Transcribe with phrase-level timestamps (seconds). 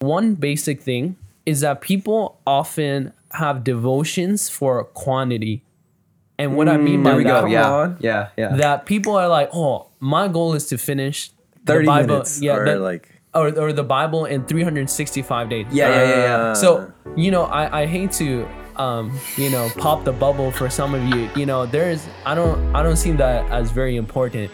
[0.00, 1.16] one basic thing
[1.46, 5.62] is that people often have devotions for quantity.
[6.38, 7.46] And what I mean by There we that, go.
[7.46, 7.70] Yeah.
[7.70, 7.96] on.
[8.00, 8.28] Yeah.
[8.36, 8.56] Yeah.
[8.56, 11.30] that people are like, oh, my goal is to finish
[11.64, 15.66] the 30 Bible, minutes yeah, or the- like or, or the Bible in 365 days.
[15.70, 15.88] yeah.
[15.88, 15.94] Yeah.
[16.02, 16.16] Yeah.
[16.16, 16.36] Yeah.
[16.36, 20.70] uh, So, you know, I, I hate to um, you know, pop the bubble for
[20.70, 21.28] some of you.
[21.36, 24.50] You know, there's I don't I don't see that as very important.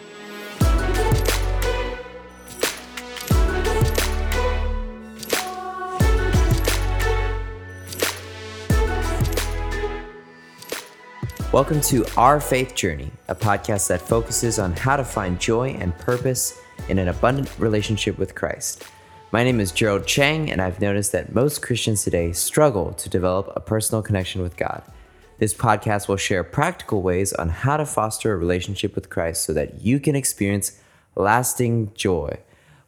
[11.57, 15.97] Welcome to Our Faith Journey, a podcast that focuses on how to find joy and
[15.97, 18.83] purpose in an abundant relationship with Christ.
[19.31, 23.51] My name is Gerald Chang, and I've noticed that most Christians today struggle to develop
[23.55, 24.83] a personal connection with God.
[25.39, 29.51] This podcast will share practical ways on how to foster a relationship with Christ so
[29.53, 30.79] that you can experience
[31.15, 32.37] lasting joy.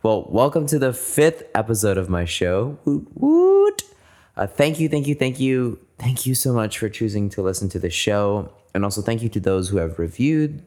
[0.04, 2.78] Well, welcome to the fifth episode of my show.
[2.86, 3.84] Woot woot.
[4.38, 7.68] Uh, thank you, thank you, thank you, thank you so much for choosing to listen
[7.70, 8.54] to the show.
[8.74, 10.64] And also, thank you to those who have reviewed,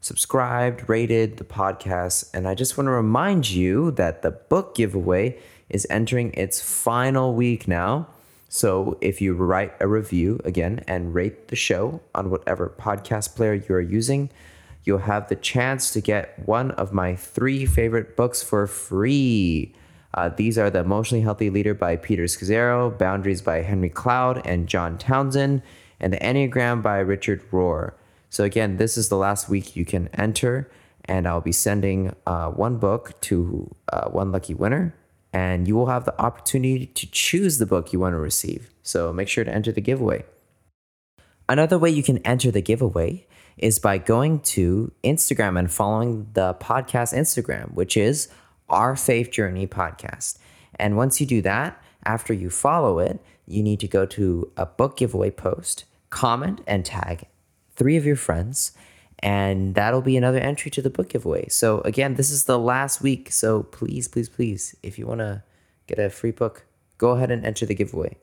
[0.00, 2.30] subscribed, rated the podcast.
[2.34, 7.34] And I just want to remind you that the book giveaway is entering its final
[7.34, 8.08] week now.
[8.48, 13.54] So if you write a review again and rate the show on whatever podcast player
[13.54, 14.28] you are using,
[14.84, 19.74] you'll have the chance to get one of my three favorite books for free.
[20.14, 24.68] Uh, these are The Emotionally Healthy Leader by Peter Scazzero, Boundaries by Henry Cloud and
[24.68, 25.62] John Townsend,
[26.02, 27.94] and The Enneagram by Richard Rohr.
[28.28, 30.70] So, again, this is the last week you can enter,
[31.04, 34.94] and I'll be sending uh, one book to uh, one lucky winner,
[35.32, 38.70] and you will have the opportunity to choose the book you want to receive.
[38.82, 40.24] So, make sure to enter the giveaway.
[41.48, 43.26] Another way you can enter the giveaway
[43.58, 48.28] is by going to Instagram and following the podcast Instagram, which is
[48.68, 50.38] Our Faith Journey Podcast.
[50.76, 54.66] And once you do that, after you follow it, you need to go to a
[54.66, 57.26] book giveaway post, comment, and tag
[57.74, 58.72] three of your friends.
[59.18, 61.48] And that'll be another entry to the book giveaway.
[61.48, 63.30] So, again, this is the last week.
[63.30, 65.42] So, please, please, please, if you want to
[65.86, 66.66] get a free book,
[66.98, 68.16] go ahead and enter the giveaway.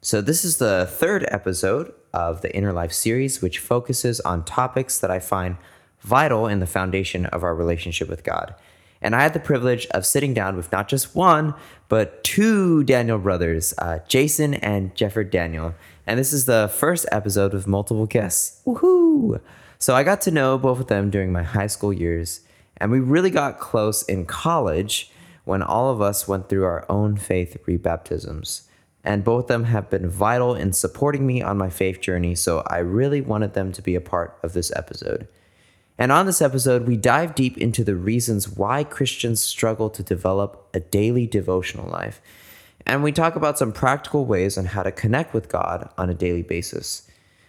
[0.00, 4.98] So, this is the third episode of the Inner Life series, which focuses on topics
[4.98, 5.58] that I find
[6.00, 8.54] vital in the foundation of our relationship with God.
[9.02, 11.54] And I had the privilege of sitting down with not just one,
[11.88, 15.74] but two Daniel brothers, uh, Jason and Jefford Daniel.
[16.06, 18.60] And this is the first episode with multiple guests.
[18.66, 19.40] Woohoo!
[19.78, 22.40] So, I got to know both of them during my high school years,
[22.76, 25.10] and we really got close in college
[25.44, 28.62] when all of us went through our own faith rebaptisms
[29.04, 32.62] and both of them have been vital in supporting me on my faith journey, so
[32.68, 35.26] I really wanted them to be a part of this episode.
[35.98, 40.68] And on this episode, we dive deep into the reasons why Christians struggle to develop
[40.72, 42.20] a daily devotional life.
[42.86, 46.14] And we talk about some practical ways on how to connect with God on a
[46.14, 47.08] daily basis.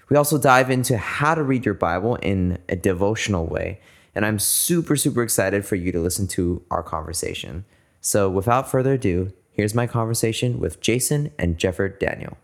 [0.09, 3.79] We also dive into how to read your Bible in a devotional way.
[4.15, 7.65] And I'm super, super excited for you to listen to our conversation.
[7.99, 12.37] So without further ado, here's my conversation with Jason and Jefford Daniel.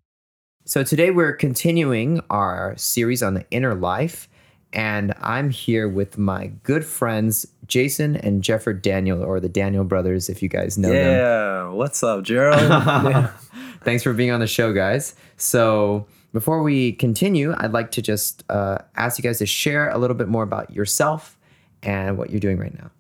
[0.65, 4.29] So today we're continuing our series on the inner life,
[4.73, 10.27] and I'm here with my good friends Jason and Jefford Daniel, or the Daniel brothers,
[10.27, 11.11] if you guys know them.
[11.15, 11.69] yeah.
[11.69, 12.59] What's up, Gerald?
[13.83, 15.15] Thanks for being on the show, guys.
[15.37, 19.97] So before we continue, I'd like to just uh, ask you guys to share a
[19.97, 21.37] little bit more about yourself
[21.83, 22.91] and what you're doing right now.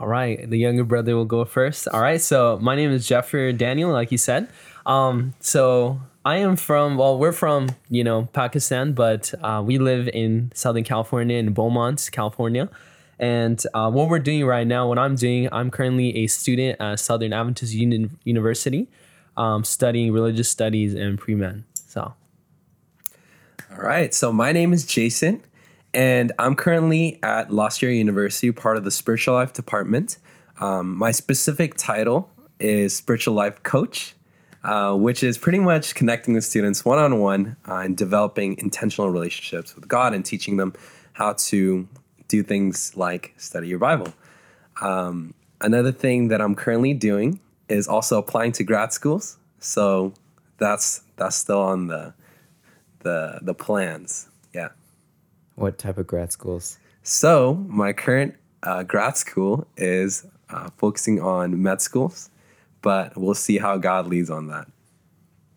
[0.00, 1.88] All right, the younger brother will go first.
[1.88, 4.48] All right, so my name is Jefford Daniel, like you said.
[4.86, 10.10] Um, so I am from, well, we're from, you know, Pakistan, but uh, we live
[10.12, 12.68] in Southern California, in Beaumont, California.
[13.18, 17.00] And uh, what we're doing right now, what I'm doing, I'm currently a student at
[17.00, 18.88] Southern Adventist Union University,
[19.38, 21.64] um, studying religious studies and pre-med.
[21.72, 22.12] So,
[23.72, 24.12] All right.
[24.12, 25.42] So my name is Jason,
[25.94, 30.18] and I'm currently at La Sierra University, part of the Spiritual Life Department.
[30.60, 32.28] Um, my specific title
[32.60, 34.14] is Spiritual Life Coach,
[34.68, 39.74] uh, which is pretty much connecting with students one on one and developing intentional relationships
[39.74, 40.74] with God and teaching them
[41.14, 41.88] how to
[42.28, 44.12] do things like study your Bible.
[44.82, 45.32] Um,
[45.62, 49.38] another thing that I'm currently doing is also applying to grad schools.
[49.58, 50.12] So
[50.58, 52.12] that's that's still on the
[52.98, 54.28] the the plans.
[54.52, 54.68] Yeah.
[55.54, 56.78] What type of grad schools?
[57.02, 62.28] So my current uh, grad school is uh, focusing on med schools,
[62.82, 64.68] but we'll see how God leads on that.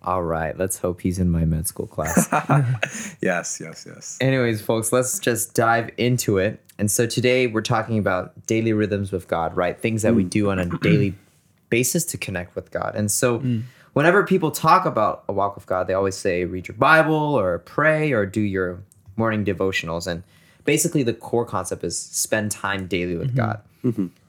[0.03, 2.27] All right, let's hope he's in my med school class.
[3.21, 4.17] Yes, yes, yes.
[4.19, 6.59] Anyways, folks, let's just dive into it.
[6.79, 9.79] And so today we're talking about daily rhythms with God, right?
[9.79, 10.81] Things that we do on a mm.
[10.81, 11.15] daily
[11.69, 12.95] basis to connect with God.
[12.95, 13.61] And so mm.
[13.93, 17.59] whenever people talk about a walk with God, they always say read your Bible or
[17.59, 18.81] pray or do your
[19.17, 20.07] morning devotionals.
[20.07, 20.23] And
[20.65, 23.37] basically the core concept is spend time daily with mm-hmm.
[23.37, 23.61] God.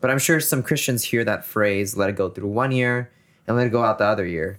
[0.01, 3.11] But I'm sure some Christians hear that phrase, let it go through one year
[3.47, 4.59] and let it go out the other year.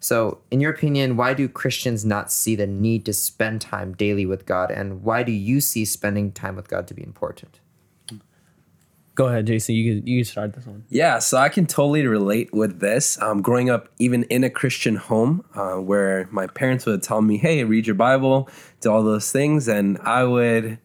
[0.00, 4.26] So, in your opinion, why do Christians not see the need to spend time daily
[4.26, 4.72] with God?
[4.72, 7.60] And why do you see spending time with God to be important?
[9.14, 9.74] Go ahead, Jason.
[9.74, 10.84] You can you can start this one.
[10.88, 13.20] Yeah, so I can totally relate with this.
[13.20, 17.36] Um, growing up, even in a Christian home, uh, where my parents would tell me,
[17.36, 18.48] "Hey, read your Bible,
[18.80, 20.78] do all those things," and I would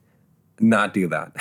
[0.59, 1.31] not do that,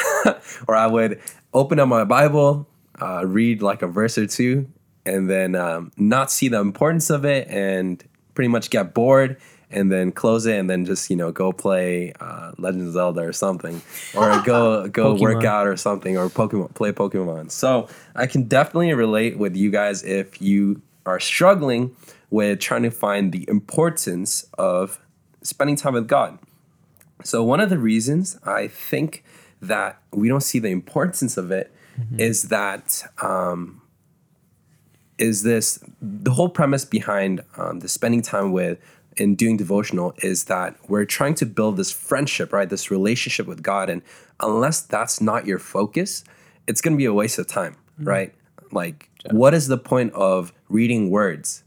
[0.69, 1.21] or I would
[1.53, 2.69] open up my Bible,
[3.01, 4.69] uh, read like a verse or two,
[5.05, 8.03] and then um, not see the importance of it, and
[8.35, 9.39] pretty much get bored,
[9.71, 13.23] and then close it, and then just you know go play uh, Legend of Zelda
[13.23, 13.81] or something,
[14.15, 17.51] or go go work out or something, or Pokemon play Pokemon.
[17.51, 21.95] So I can definitely relate with you guys if you are struggling
[22.31, 25.01] with trying to find the importance of
[25.43, 26.39] spending time with God.
[27.23, 29.25] So one of the reasons I think
[29.61, 31.73] that we don't see the importance of it
[32.19, 33.81] is that um,
[35.19, 38.79] is this the whole premise behind um, the spending time with
[39.19, 42.69] and doing devotional is that we're trying to build this friendship, right?
[42.69, 44.03] This relationship with God, and
[44.41, 46.23] unless that's not your focus,
[46.67, 48.35] it's going to be a waste of time, right?
[48.73, 51.65] Like, what is the point of reading words?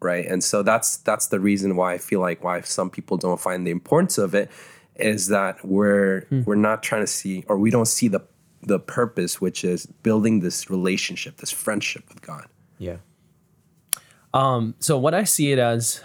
[0.00, 3.40] right and so that's that's the reason why i feel like why some people don't
[3.40, 4.48] find the importance of it
[4.96, 8.20] is that we're we're not trying to see or we don't see the
[8.62, 12.46] the purpose which is building this relationship this friendship with god
[12.80, 12.96] Yeah.
[14.32, 16.02] Um, so what I see it as,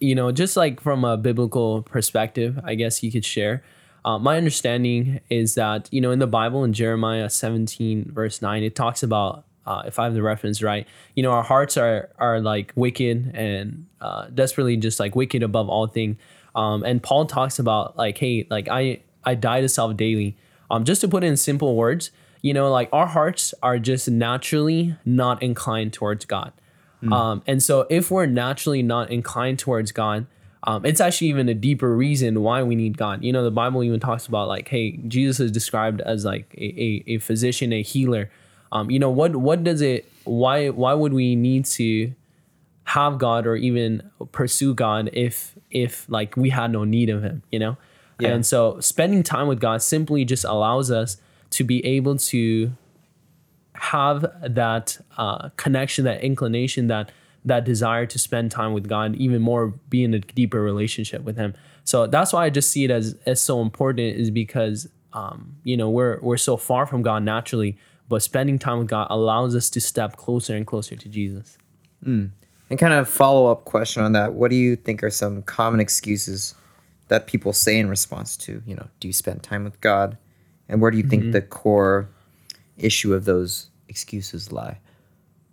[0.00, 3.62] you know, just like from a biblical perspective, I guess you could share.
[4.04, 8.62] Uh, my understanding is that you know in the Bible in Jeremiah 17 verse 9
[8.62, 12.10] it talks about uh, if I have the reference right you know our hearts are
[12.18, 16.18] are like wicked and uh, desperately just like wicked above all thing
[16.54, 20.36] um, and Paul talks about like hey like I I die to self daily
[20.70, 22.10] um, just to put it in simple words
[22.42, 26.52] you know like our hearts are just naturally not inclined towards God
[27.12, 30.26] um, and so if we're naturally not inclined towards God,
[30.66, 33.22] um, it's actually even a deeper reason why we need God.
[33.22, 36.64] You know, the Bible even talks about like, hey, Jesus is described as like a,
[36.64, 38.30] a, a physician, a healer.
[38.72, 42.14] Um, you know, what what does it why why would we need to
[42.84, 47.42] have God or even pursue God if if like we had no need of him,
[47.50, 47.76] you know?
[48.20, 48.30] Yeah.
[48.30, 51.16] And so spending time with God simply just allows us
[51.50, 52.72] to be able to
[53.74, 57.10] have that uh, connection, that inclination, that
[57.46, 61.36] that desire to spend time with God, even more be in a deeper relationship with
[61.36, 61.54] Him.
[61.84, 65.76] So that's why I just see it as as so important, is because um, you
[65.76, 67.76] know we're we're so far from God naturally,
[68.08, 71.58] but spending time with God allows us to step closer and closer to Jesus.
[72.74, 74.34] And kind of follow up question on that.
[74.34, 76.56] What do you think are some common excuses
[77.06, 80.18] that people say in response to, you know, do you spend time with God?
[80.68, 82.08] And where do you think the core
[82.76, 84.80] issue of those excuses lie?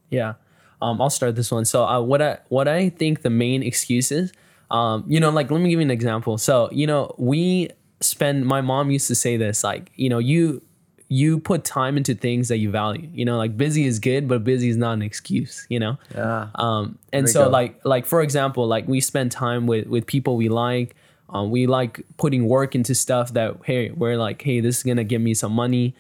[0.10, 0.34] Yeah,
[0.82, 1.64] um, I'll start this one.
[1.64, 4.34] So uh, what I what I think the main excuses,
[4.72, 6.40] um, you know, like let me give you an example.
[6.40, 7.70] So you know, we
[8.00, 8.48] spend.
[8.48, 10.64] My mom used to say this, like you know, you
[11.12, 13.10] you put time into things that you value.
[13.14, 15.68] You know, like busy is good, but busy is not an excuse.
[15.68, 15.98] You know.
[16.16, 16.48] Yeah.
[16.56, 20.48] Um, and so like like for example, like we spend time with with people we
[20.48, 20.96] like.
[21.28, 25.04] Um, we like putting work into stuff that hey, we're like, hey, this is gonna
[25.04, 25.96] give me some money.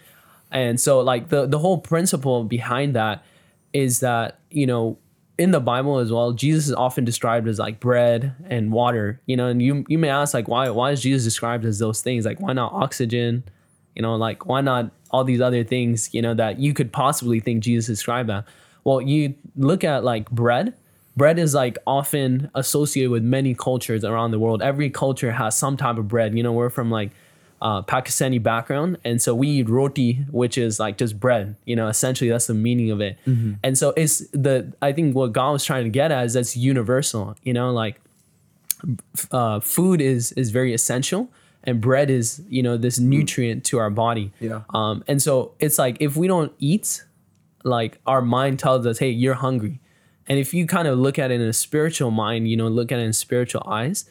[0.49, 3.25] And so like the the whole principle behind that
[3.73, 4.97] is that, you know,
[5.37, 9.35] in the Bible as well, Jesus is often described as like bread and water, you
[9.35, 12.25] know, and you you may ask like why why is Jesus described as those things?
[12.25, 13.43] Like why not oxygen?
[13.93, 17.39] You know, like why not all these other things, you know, that you could possibly
[17.39, 18.45] think Jesus described that?
[18.83, 20.73] Well, you look at like bread.
[21.15, 24.61] Bread is like often associated with many cultures around the world.
[24.61, 26.35] Every culture has some type of bread.
[26.35, 27.11] You know, we're from like
[27.61, 31.55] uh, Pakistani background, and so we eat roti, which is like just bread.
[31.65, 33.17] You know, essentially that's the meaning of it.
[33.61, 36.57] And so it's the I think what God was trying to get at is that's
[36.57, 37.35] universal.
[37.43, 38.01] You know, like
[39.31, 41.29] uh, food is is very essential,
[41.63, 44.31] and bread is you know this nutrient to our body.
[44.39, 44.61] Yeah.
[44.69, 47.03] Um, and so it's like if we don't eat,
[47.63, 49.79] like our mind tells us, hey, you're hungry.
[50.27, 52.91] And if you kind of look at it in a spiritual mind, you know, look
[52.91, 54.09] at it in spiritual eyes,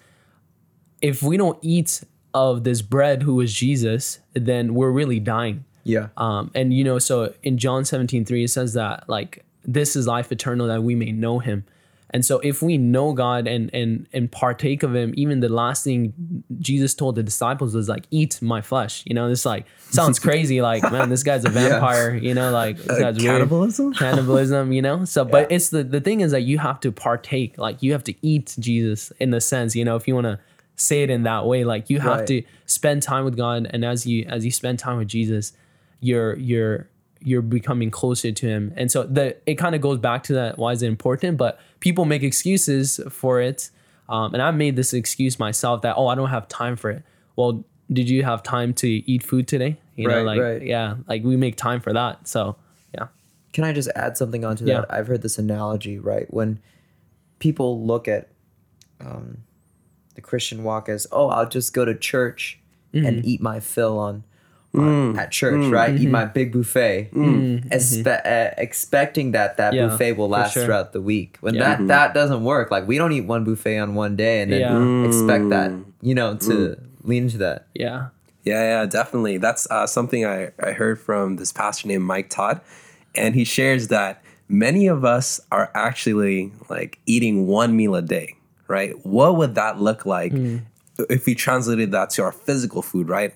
[1.00, 2.02] if we don't eat
[2.34, 5.64] of this bread who is Jesus, then we're really dying.
[5.84, 6.08] Yeah.
[6.16, 10.06] Um, and you know, so in John 17, 3, it says that like this is
[10.06, 11.64] life eternal that we may know him.
[12.12, 15.84] And so if we know God and and and partake of him, even the last
[15.84, 19.04] thing Jesus told the disciples was like, eat my flesh.
[19.06, 22.78] You know, this like sounds crazy, like, man, this guy's a vampire, you know, like
[22.78, 23.36] this guy's weird.
[23.36, 23.92] cannibalism?
[24.04, 25.04] Cannibalism, you know?
[25.04, 28.04] So but it's the the thing is that you have to partake, like you have
[28.04, 30.40] to eat Jesus in the sense, you know, if you want to
[30.74, 32.26] say it in that way, like you have Right.
[32.26, 35.52] to spend time with God and as you as you spend time with Jesus,
[36.00, 36.88] you're you're
[37.22, 38.72] you're becoming closer to him.
[38.76, 41.36] And so the it kind of goes back to that why is it important?
[41.36, 43.70] But people make excuses for it.
[44.08, 47.02] Um, and I made this excuse myself that oh I don't have time for it.
[47.36, 49.78] Well, did you have time to eat food today?
[49.96, 50.62] You know, Right, like right.
[50.62, 52.26] yeah, like we make time for that.
[52.28, 52.56] So
[52.94, 53.06] yeah.
[53.52, 54.80] Can I just add something onto Yeah.
[54.82, 54.92] that?
[54.94, 56.32] I've heard this analogy, right?
[56.32, 56.60] When
[57.38, 58.28] people look at
[59.00, 59.38] um,
[60.14, 62.58] the Christian walk as, oh, I'll just go to church
[62.92, 63.06] Mm-hmm.
[63.06, 64.24] and eat my fill on,
[64.74, 65.18] on mm.
[65.18, 65.72] at church, mm.
[65.72, 65.94] right?
[65.94, 66.04] Mm-hmm.
[66.04, 67.24] Eat my big buffet, mm.
[67.24, 67.68] mm-hmm.
[67.68, 70.64] Espe- uh, expecting that that Yeah, buffet will last sure.
[70.64, 71.38] throughout the week.
[71.40, 71.64] When Yeah.
[71.64, 71.86] that mm-hmm.
[71.88, 75.06] that doesn't work, like we don't eat one buffet on one day and then Yeah.
[75.08, 75.72] expect that,
[76.02, 76.78] you know, to Mm.
[77.04, 77.66] lean into that.
[77.74, 78.08] Yeah.
[78.44, 79.36] Yeah, yeah, definitely.
[79.38, 82.60] That's uh, something I, I heard from this pastor named Mike Todd.
[83.14, 88.36] And he shares that many of us are actually like eating one meal a day,
[88.68, 88.94] right?
[89.04, 90.32] What would that look like
[91.10, 93.34] if we translated that to our physical food, right?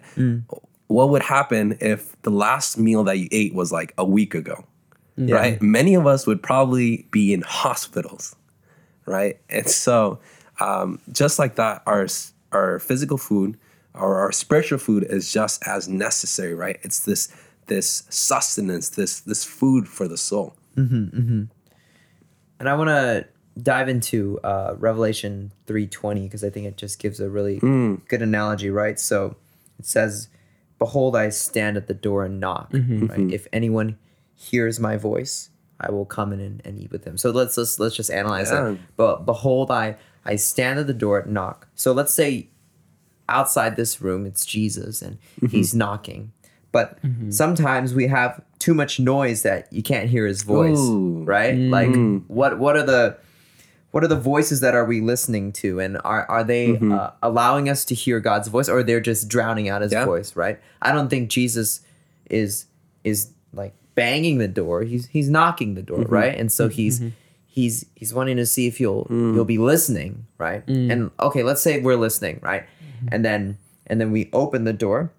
[0.89, 4.65] What would happen if the last meal that you ate was like a week ago,
[5.35, 5.63] right?
[5.63, 8.37] Many of us would probably be in hospitals,
[9.07, 9.39] right?
[9.49, 10.19] And so,
[10.61, 12.07] um, just like that, our
[12.53, 13.57] our physical food
[13.95, 16.79] or our spiritual food is just as necessary, right?
[16.83, 17.29] It's this
[17.67, 20.55] this sustenance, this this food for the soul.
[22.61, 23.27] and I want to
[23.63, 27.59] dive into uh, Revelation three twenty because I think it just gives a really
[28.09, 28.99] good analogy, right?
[28.99, 29.37] So
[29.79, 30.29] it says,
[30.85, 32.73] "Behold, I stand at the door and knock.
[32.73, 33.19] Mm-hmm, right?
[33.19, 33.31] Mm-hmm.
[33.33, 33.99] If anyone
[34.35, 35.51] hears my voice,
[35.81, 37.17] I will come in and, and eat with them.
[37.17, 38.63] So let's let's let's just analyze Yeah.
[38.63, 38.79] that.
[38.97, 41.69] But behold, I I stand at the door and knock.
[41.75, 42.49] So let's say
[43.29, 45.47] outside this room it's jesus and mm-hmm.
[45.47, 46.33] he's knocking
[46.73, 46.99] but
[47.31, 51.23] sometimes we have too much noise that you can't hear his voice Ooh.
[51.25, 51.95] right like
[52.27, 53.17] what what are the
[53.95, 55.79] what are the voices that are we listening to?
[55.79, 56.91] And are are they mm-hmm.
[56.91, 60.05] uh, allowing us to hear god's voice or they're just drowning out his Yeah.
[60.05, 60.59] voice right?
[60.83, 61.81] I don't think jesus
[62.29, 62.67] is
[63.05, 64.83] is like banging the door.
[64.83, 66.13] He's he's knocking the door mm-hmm.
[66.13, 66.35] right?
[66.37, 66.75] And so mm-hmm.
[66.75, 67.03] he's
[67.47, 69.47] he's he's wanting to see if you'll you'll mm.
[69.47, 70.67] be listening right?
[70.67, 70.91] Mm.
[70.91, 72.65] And okay let's say we're listening right?
[73.13, 75.13] And then and then we open the door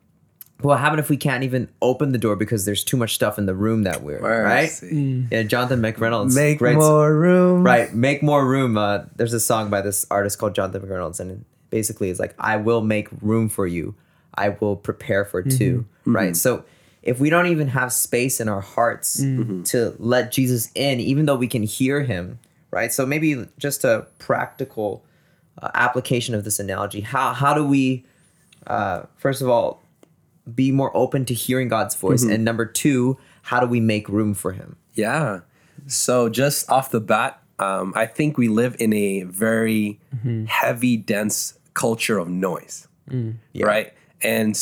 [0.61, 3.37] well, how about if we can't even open the door because there's too much stuff
[3.37, 4.63] in the room that we're right?
[4.63, 5.25] Mercy.
[5.31, 6.33] Yeah, Jonathan McReynolds.
[6.35, 7.63] Make great- more room.
[7.63, 8.77] Right, make more room.
[8.77, 12.57] Uh, there's a song by this artist called Jonathan McReynolds, and basically it's like, I
[12.57, 13.95] will make room for you.
[14.33, 16.35] I will prepare for 2 Right.
[16.35, 16.63] So
[17.03, 21.35] if we don't even have space in our hearts to let Jesus in, even though
[21.35, 22.39] we can hear him,
[22.71, 22.91] right?
[22.91, 25.03] So maybe just a practical
[25.61, 27.01] uh, application of this analogy.
[27.01, 28.05] How how do we,
[28.67, 29.81] uh, first of all,
[30.53, 32.33] be more open to hearing God's voice, mm-hmm.
[32.33, 34.75] and number two, how do we make room for Him?
[34.93, 35.41] Yeah.
[35.87, 40.45] So just off the bat, um, I think we live in a very mm-hmm.
[40.45, 43.35] heavy, dense culture of noise, mm.
[43.55, 43.93] right?
[44.21, 44.59] And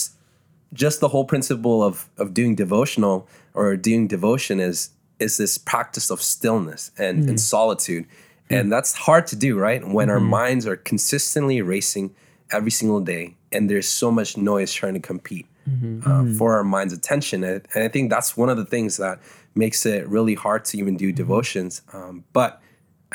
[0.73, 6.09] just the whole principle of of doing devotional or doing devotion is is this practice
[6.09, 7.39] of stillness and, and mm.
[7.39, 8.59] solitude, mm.
[8.59, 9.87] and that's hard to do, right?
[9.87, 10.29] When our mm-hmm.
[10.29, 12.13] minds are consistently racing
[12.51, 16.01] every single day, and there's so much noise trying to compete Mm-hmm.
[16.05, 16.33] uh, mm-hmm.
[16.35, 17.43] for our mind's attention.
[17.43, 19.19] And, and I think that's one of the things that
[19.55, 21.15] makes it really hard to even do mm-hmm.
[21.15, 21.81] devotions.
[21.93, 22.61] Um, but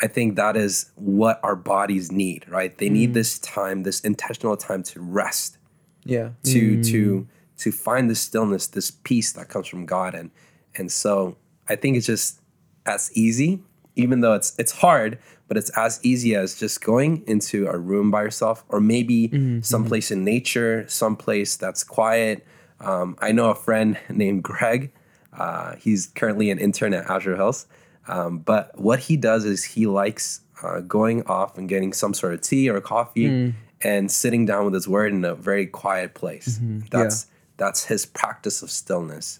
[0.01, 2.75] I think that is what our bodies need, right?
[2.77, 3.13] They need mm.
[3.13, 5.57] this time, this intentional time to rest,
[6.05, 6.29] Yeah.
[6.43, 7.27] to to mm.
[7.57, 10.15] to find this stillness, this peace that comes from God.
[10.15, 10.31] And
[10.75, 11.37] and so
[11.67, 12.39] I think it's just
[12.85, 13.61] as easy,
[13.95, 18.09] even though it's it's hard, but it's as easy as just going into a room
[18.11, 19.27] by yourself, or maybe
[19.61, 22.45] someplace in nature, someplace that's quiet.
[22.79, 24.93] Um, I know a friend named Greg.
[25.33, 27.65] Uh, he's currently an intern at Azure Health.
[28.07, 32.33] Um, but what he does is he likes uh, going off and getting some sort
[32.33, 36.59] of tea or coffee and sitting down with his word in a very quiet place.
[36.89, 37.27] That's
[37.57, 39.39] that's his practice of stillness.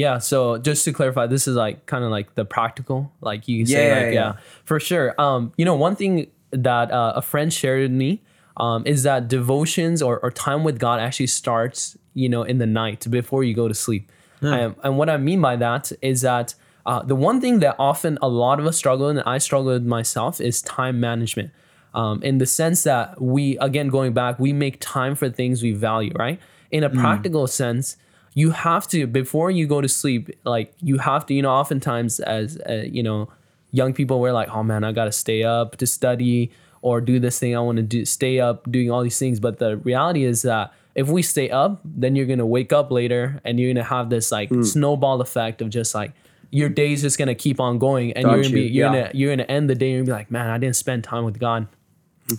[0.00, 3.66] Yeah, so just to clarify, this is like kind of like the practical, like you
[3.66, 4.36] say, Yeah, like yeah, yeah, yeah.
[4.64, 5.14] for sure.
[5.20, 6.12] Um, you know, one thing
[6.52, 8.22] that uh, a friend shared with me
[8.56, 12.66] um, is that devotions or, or time with God actually starts, you know, in the
[12.66, 14.10] night before you go to sleep.
[14.54, 16.54] Um, and what I mean by that is that
[16.86, 19.84] uh, the one thing that often a lot of us struggle and I struggle with
[19.84, 21.50] myself is time management.
[21.92, 25.72] Um, in the sense that we, again, going back, we make time for things we
[25.72, 26.40] value, right?
[26.70, 27.96] In a practical sense,
[28.34, 32.20] you have to before you go to sleep like you have to you know oftentimes
[32.20, 33.28] as uh, you know
[33.72, 36.50] young people we're like, oh man, I gotta stay up to study
[36.82, 37.56] or do this thing.
[37.56, 39.40] I want to do stay up doing all these things.
[39.40, 43.40] But the reality is that if we stay up, then you're gonna wake up later
[43.44, 46.12] and you're gonna have this like snowball effect of just like
[46.50, 49.02] your day's just gonna keep on going and you're gonna be you, you're yeah.
[49.02, 51.38] gonna you're gonna end the day and be like, man, I didn't spend time with
[51.38, 51.68] God.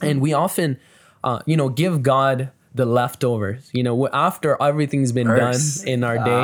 [0.01, 0.79] And we often,
[1.21, 3.69] uh, you know, give God the leftovers.
[3.73, 5.37] You know, after everything's been done
[5.85, 6.43] in our day,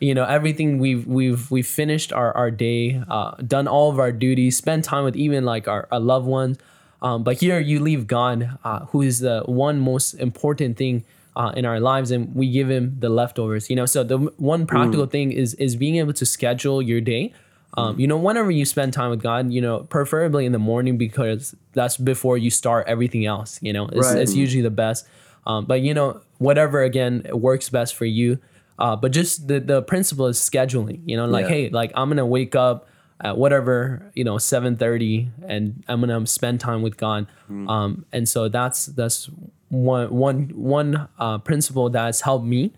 [0.00, 4.12] you know, everything we've we've we've finished our our day, uh, done all of our
[4.12, 6.58] duties, spent time with even like our, our loved ones.
[7.00, 11.04] Um, but here you leave God, uh, who is the one most important thing
[11.34, 13.68] uh, in our lives, and we give him the leftovers.
[13.70, 17.32] You know, so the one practical thing is is being able to schedule your day.
[17.74, 20.98] Um, you know, whenever you spend time with God, you know, preferably in the morning
[20.98, 23.58] because that's before you start everything else.
[23.62, 24.18] You know, it's, Right.
[24.18, 25.06] it's usually the best.
[25.46, 28.38] Um, but you know, whatever again works best for you.
[28.78, 31.00] Uh, but just the the principle is scheduling.
[31.04, 31.48] You know, like Yeah.
[31.50, 32.88] hey, like I'm gonna wake up
[33.20, 37.26] at whatever you know 7:30, and I'm gonna spend time with God.
[37.68, 39.28] Um, and so that's that's
[39.68, 42.72] one one one uh, principle that's helped me.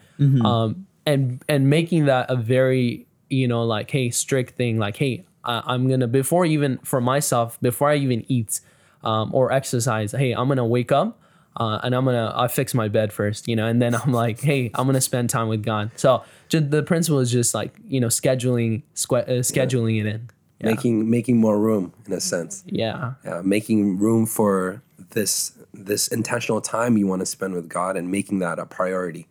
[0.47, 5.25] Um, and and making that a very you know like hey strict thing like hey
[5.44, 8.61] I, I'm gonna before even for myself before I even eat
[9.02, 11.21] um, or exercise hey I'm gonna wake up
[11.57, 14.41] uh, and I'm gonna I fix my bed first, you know, and then I'm like,
[14.41, 15.91] hey, I'm gonna spend time with God.
[15.97, 20.31] So just the principle is just like you know scheduling sque- uh, scheduling it in.
[20.61, 20.67] Yeah.
[20.71, 22.63] Making making more room in a sense.
[22.67, 27.97] yeah, Yeah, making room for this this intentional time you want to spend with God
[27.97, 29.27] and making that a priority.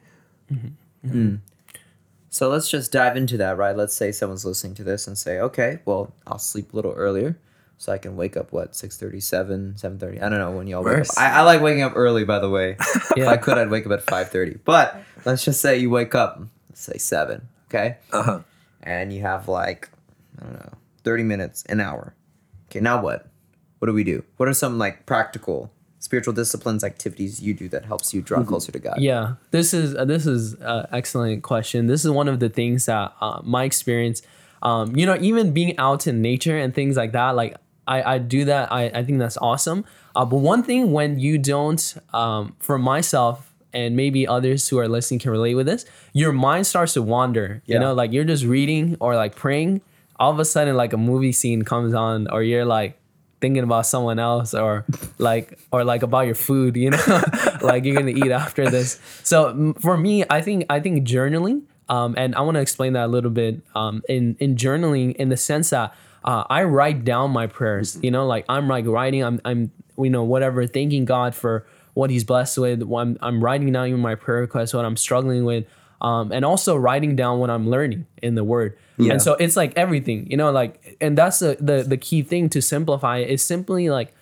[2.29, 3.75] So let's just dive into that, right?
[3.75, 7.37] Let's say someone's listening to this and say, okay, well, I'll sleep a little earlier
[7.77, 10.21] so I can wake up, what, 6.37, 7.30?
[10.23, 11.07] I don't know when y'all wake up.
[11.17, 12.77] I, I like waking up early, by the way.
[13.11, 13.29] If Yeah.
[13.29, 14.59] I could, I'd wake up at 5.30.
[14.65, 17.97] But let's just say you wake up, let's say 7, okay?
[18.11, 18.39] Uh huh.
[18.81, 19.89] And you have like,
[20.41, 22.15] I don't know, 30 minutes, an hour.
[22.69, 23.27] Okay, now what?
[23.79, 24.23] What do we do?
[24.37, 28.71] What are some like practical spiritual disciplines, activities you do that helps you draw closer
[28.71, 28.99] to God?
[28.99, 29.35] yeah.
[29.51, 31.87] This is uh, this is an excellent question.
[31.87, 34.21] This is one of the things that uh, my experience,
[34.61, 37.55] um, you know, even being out in nature and things like that, like
[37.87, 38.71] I, I do that.
[38.71, 39.85] I, I think that's awesome.
[40.15, 44.87] Uh, but one thing when you don't, um, for myself and maybe others who are
[44.87, 47.61] listening can relate with this, your mind starts to wander.
[47.65, 49.81] You know, like you're just reading or like praying.
[50.19, 52.99] All of a sudden, like a movie scene comes on, or you're like
[53.41, 54.85] thinking about someone else, or
[55.17, 56.77] like or like about your food.
[56.77, 57.23] You know,
[57.61, 58.99] like you're gonna eat after this.
[59.23, 61.63] So for me, I think I think journaling.
[61.89, 63.61] Um, and I want to explain that a little bit.
[63.75, 65.93] Um, in in journaling, in the sense that
[66.25, 67.97] uh, I write down my prayers.
[68.01, 69.23] You know, like I'm like writing.
[69.23, 72.81] I'm I'm you know whatever, thanking God for what He's blessed with.
[72.81, 75.65] I'm I'm writing down even my prayer requests, what I'm struggling with,
[76.01, 78.77] um, and also writing down what I'm learning in the Word.
[79.13, 82.49] And so it's like everything, you know, like, and that's the the the key thing
[82.49, 84.13] to simplify it is simply like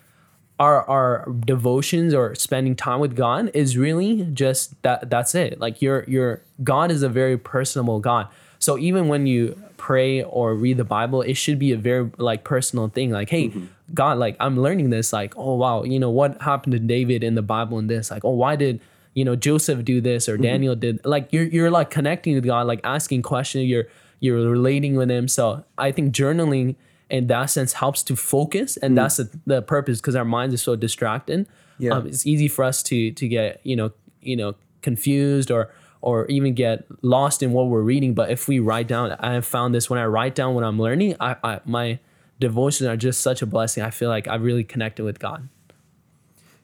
[0.60, 5.60] our our devotions or spending time with God is really just that that's it.
[5.60, 8.28] Like your your God is a very personable God.
[8.60, 12.44] So even when you pray or read the Bible, it should be a very like
[12.44, 13.10] personal thing.
[13.10, 13.66] Like, hey, mm-hmm.
[13.96, 15.12] God, like I'm learning this.
[15.12, 18.12] Like, oh wow, you know what happened to David in the Bible and this?
[18.12, 18.80] Like, oh, why did
[19.16, 20.44] you know Joseph do this or mm-hmm.
[20.44, 21.04] Daniel did?
[21.04, 23.66] Like you're you're like connecting with God, like asking questions.
[23.66, 23.88] You're
[24.20, 25.28] you're relating with Him.
[25.28, 26.76] So I think journaling
[27.10, 28.96] in that sense helps to focus and mm.
[28.96, 31.46] that's the, the purpose because our minds are so distracted
[31.78, 31.96] Yeah.
[31.96, 33.92] um, it's easy for us to to get you know
[34.22, 35.70] you know confused or
[36.02, 39.46] or even get lost in what we're reading but if we write down i have
[39.46, 42.00] found this when i write down what i'm learning i, I my
[42.40, 45.48] devotions are just such a blessing i feel like i've really connected with god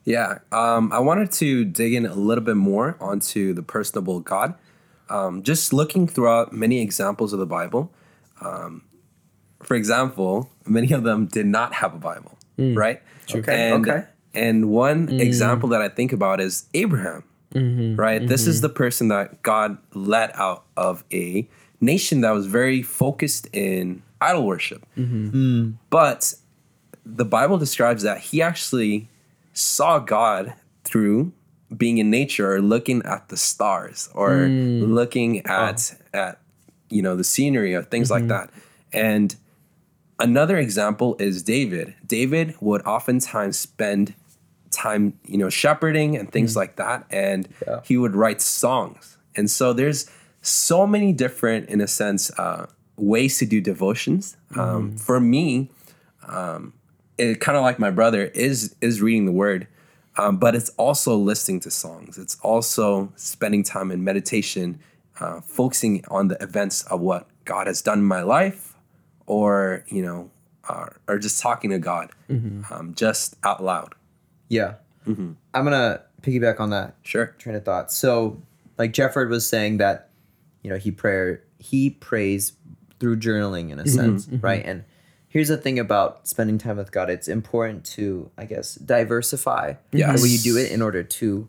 [0.04, 4.54] Yeah, um, I wanted to dig in a little bit more onto the personable God.
[5.10, 7.92] Um, just looking throughout many examples of the Bible,
[8.40, 8.84] um,
[9.62, 13.02] for example, many of them did not have a Bible, right?
[13.30, 14.06] Okay, And, okay.
[14.32, 17.96] And one example that I think about is Abraham, Mm-hmm.
[17.96, 18.26] right?
[18.26, 18.62] This is mm-hmm.
[18.62, 21.48] the person that God led out of a
[21.80, 24.84] nation that was very focused in idol worship.
[24.96, 25.28] Mm-hmm.
[25.28, 25.70] Hmm.
[25.90, 26.34] But
[27.06, 29.08] the Bible describes that he actually
[29.54, 31.32] saw God through
[31.76, 34.88] being in nature or looking at the stars or mm.
[34.88, 36.40] looking at at
[36.88, 38.50] you know the scenery or things like that.
[38.92, 39.36] And
[40.18, 41.94] another example is David.
[42.06, 44.14] David would oftentimes spend
[44.70, 47.80] time, you know, shepherding and things like that and Yeah.
[47.84, 49.16] he would write songs.
[49.36, 50.10] And so there's
[50.42, 54.36] so many different in a sense uh ways to do devotions.
[54.56, 55.70] Um for me,
[57.18, 59.66] it kind of like my brother is is reading the word
[60.16, 64.78] um, but it's also listening to songs it's also spending time in meditation
[65.20, 68.74] uh, focusing on the events of what god has done in my life
[69.26, 70.30] or you know
[70.68, 73.94] uh, or just talking to God, um, just out loud.
[74.48, 74.74] Yeah.
[75.06, 75.32] Mm-hmm.
[75.54, 77.26] I'm gonna piggyback on that Sure.
[77.38, 77.92] train of thought.
[77.92, 78.42] So,
[78.76, 80.10] like Jefford was saying that,
[80.62, 82.52] you know, he prayer he prays
[83.00, 83.90] through journaling in a mm-hmm.
[83.90, 84.44] sense, mm-hmm.
[84.44, 84.64] right?
[84.64, 84.84] And
[85.28, 90.16] here's the thing about spending time with God: it's important to, I guess, diversify Yes.
[90.18, 91.48] the way you do it in order to,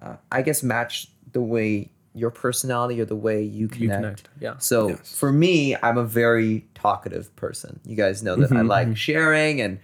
[0.00, 4.02] uh, I guess, match the way your personality or the way you connect.
[4.02, 4.58] connect, yeah.
[4.58, 5.14] So Yes.
[5.14, 7.78] for me, I'm a very talkative person.
[7.84, 9.78] You guys know that I like sharing and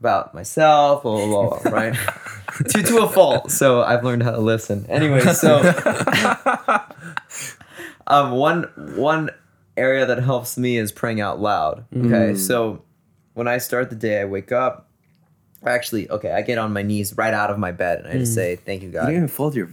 [0.00, 1.94] about myself, blah blah blah, blah right?
[2.68, 3.50] to to a fault.
[3.50, 4.86] So I've learned how to listen.
[4.88, 5.58] Anyway, so
[8.06, 8.64] um, one
[8.96, 9.30] one
[9.76, 11.84] area that helps me is praying out loud.
[11.96, 12.82] Okay, so
[13.34, 14.86] when I start the day, I wake up.
[15.64, 18.34] Actually, okay, I get on my knees right out of my bed and I just
[18.34, 19.68] say, "Thank you, You God." didn't even fold your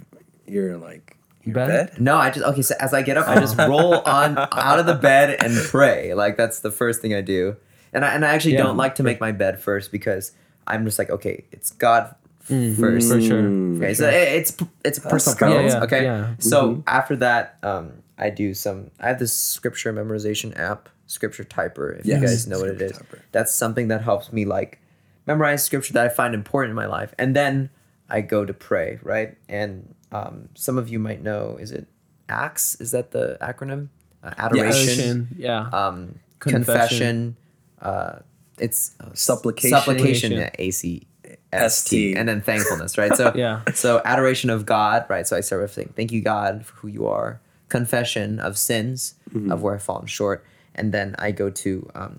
[0.48, 1.68] your like your Bed?
[1.92, 2.02] bed.
[2.02, 2.62] No, I just okay.
[2.64, 6.16] So as I get up, I just roll on out of the bed and pray.
[6.16, 7.56] Like that's the first thing I do.
[7.96, 8.64] And I and I actually Yeah.
[8.64, 10.34] don't like to make my bed first because
[10.68, 13.08] I'm just like, okay, it's God first.
[13.10, 13.48] for sure.
[13.78, 14.52] Okay, so it- it's
[14.84, 16.36] it's a personal Yeah, yeah, okay, yeah.
[16.40, 18.92] so after that, um, I do some.
[19.00, 22.00] I have this scripture memorization app, Scripture Typer.
[22.00, 23.20] If Yes, you guys know what it is, Typer.
[23.32, 24.80] that's something that helps me like
[25.26, 27.70] memorize scripture that I find important in my life, and then
[28.10, 29.00] I go to pray.
[29.04, 31.88] Right, and um, some of you might know, is it
[32.30, 32.76] ACTS?
[32.82, 33.88] Is that the acronym?
[34.24, 35.60] Uh, adoration, Adoration, yeah.
[35.72, 36.64] um, Confession.
[36.66, 37.36] confession.
[37.86, 38.20] Uh,
[38.58, 39.78] it's Supplication.
[39.80, 40.50] supplication.
[40.60, 41.08] A C
[41.54, 43.14] S T, and then thankfulness, right?
[43.16, 43.62] So Yeah.
[43.74, 45.26] so adoration of God, right?
[45.28, 49.16] So I start with saying, "Thank you, God, for who you are." Confession of sins,
[49.52, 50.46] of where I've fallen short,
[50.76, 52.14] and then I go to um,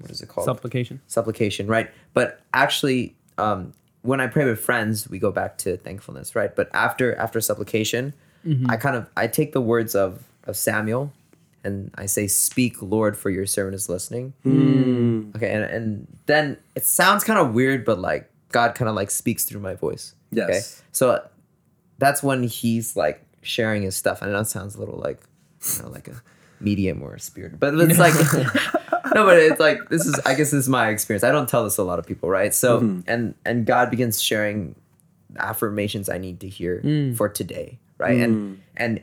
[0.00, 0.44] what is it called?
[0.44, 1.00] Supplication.
[1.08, 1.88] supplication, right?
[2.14, 3.72] But actually, um,
[4.02, 6.54] when I pray with friends, we go back to thankfulness, right?
[6.54, 8.12] But after after supplication,
[8.68, 10.10] I kind of I take the words of
[10.44, 11.12] of Samuel,
[11.64, 15.30] and I say, "Speak, Lord, for your servant is listening." Hmm.
[15.36, 19.10] Okay, and and then it sounds kind of weird, but like God kind of like
[19.10, 20.14] speaks through my voice.
[20.32, 20.82] Okay, Yes.
[20.92, 21.26] so
[21.98, 24.22] that's when He's like sharing His stuff.
[24.22, 25.20] I know it sounds a little like
[25.76, 26.22] you know like a
[26.60, 28.14] medium or a spirit, but it's like
[29.14, 31.24] no, but it's like this is I guess this is my experience.
[31.24, 32.54] I don't tell this to a lot of people, right?
[32.54, 33.00] So mm-hmm.
[33.06, 34.74] and and God begins sharing
[35.36, 37.16] affirmations I need to hear mm.
[37.16, 38.18] for today, right?
[38.18, 38.60] And mm.
[38.76, 39.02] and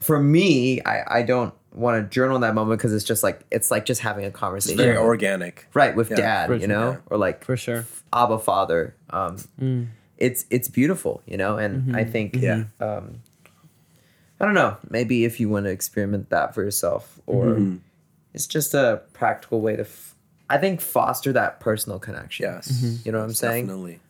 [0.00, 3.40] for me, I I don't want to journal in that moment because it's just like
[3.50, 5.66] it's like just having a conversation, Very organic.
[5.74, 6.68] right, with Yeah, dad, for you sure.
[6.68, 7.86] know, or like For sure.
[8.12, 8.94] Abba Father.
[9.10, 9.38] Um,
[10.18, 12.64] It's it's beautiful, you know, and I think Yeah.
[12.80, 13.20] um,
[14.40, 17.60] I don't know, maybe if you want to experiment that for yourself, or
[18.34, 20.14] it's just a practical way to, f-
[20.50, 22.44] I think, foster that personal connection.
[22.46, 23.00] Yes.
[23.04, 23.66] You know what I'm saying?
[23.66, 24.00] Definitely.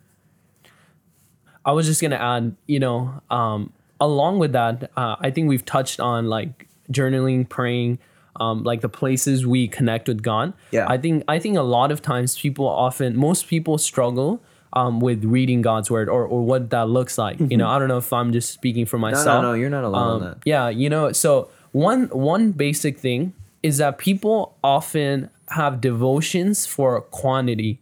[1.65, 5.65] I was just gonna add, you know, um, along with that, uh, I think we've
[5.65, 7.99] touched on like journaling, praying,
[8.41, 10.53] um, like the places we connect with God.
[10.71, 10.87] Yeah.
[10.89, 14.43] I think I think a lot of times people often, most people struggle
[14.75, 17.39] um, with reading God's word or or what that looks like.
[17.41, 19.43] You know, I don't know if I'm just speaking for myself.
[19.43, 20.39] no, no, you're not alone on Um, that.
[20.45, 27.01] Yeah, you know, so one one basic thing is that people often have devotions for
[27.03, 27.81] quantity.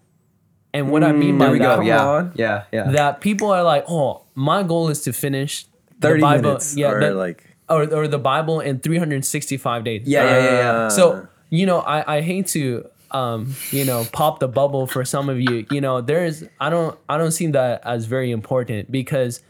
[0.75, 1.83] And what I mean by There we that, go.
[1.83, 2.33] Yeah, on.
[2.35, 2.91] yeah, yeah.
[2.93, 5.65] that people are like, oh, my goal is to finish
[5.99, 6.77] the 30 Bible, minutes.
[6.77, 10.03] yeah, or that- like or, or the Bible in 365 days.
[10.07, 10.89] yeah, yeah, yeah, yeah.
[10.89, 15.29] So you know, I, I hate to um you know pop the bubble for some
[15.29, 15.67] of you.
[15.71, 19.41] You know, there's I don't I don't see that as very important because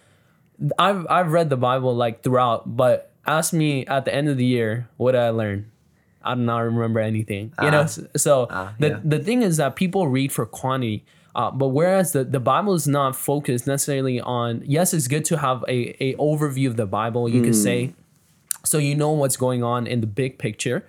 [0.79, 4.45] I've I've read the Bible like throughout, but ask me at the end of the
[4.45, 5.71] year what did I learn.
[6.23, 7.53] I do not remember anything.
[7.63, 7.85] You know, Ah.
[7.85, 9.01] s- so Ah, the yeah.
[9.05, 11.05] the thing is that people read for quantity.
[11.33, 15.39] Uh, but whereas the, the Bible is not focused necessarily on yes, it's good to
[15.39, 17.29] have a, a overview of the Bible.
[17.29, 17.95] You could say
[18.65, 20.87] so you know what's going on in the big picture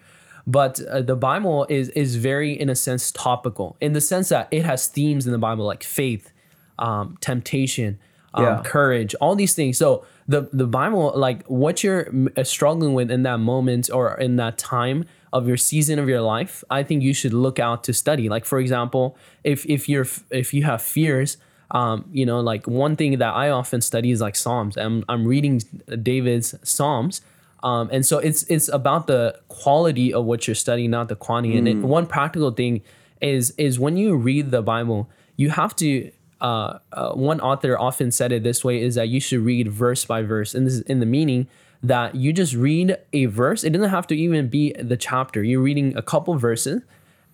[0.48, 4.48] but uh, the bible is is very in a sense topical in the sense that
[4.52, 6.32] it has themes in the bible like faith
[6.80, 8.00] um, temptation
[8.34, 8.62] um, Yeah.
[8.64, 13.24] courage all these things so the the bible like what you're uh, struggling with in
[13.24, 17.14] that moment or in that time of your season of your life i think you
[17.14, 21.38] should look out to study like for example if if you're if you have fears
[21.74, 24.76] um, you know, like one thing that I often study is like Psalms.
[24.76, 25.62] I'm, I'm reading
[26.04, 27.22] David's Psalms.
[27.64, 31.58] Um, and so it's it's about the quality of what you're studying, not the quantity.
[31.58, 32.82] And it, one practical thing
[33.22, 36.12] is is when you read the Bible, you have to.
[36.42, 40.04] Uh, uh, one author often said it this way: is that you should read verse
[40.06, 41.48] by verse, and this is in the meaning
[41.84, 43.64] that you just read a verse.
[43.64, 45.44] It doesn't have to even be the chapter.
[45.44, 46.82] You're reading a couple verses,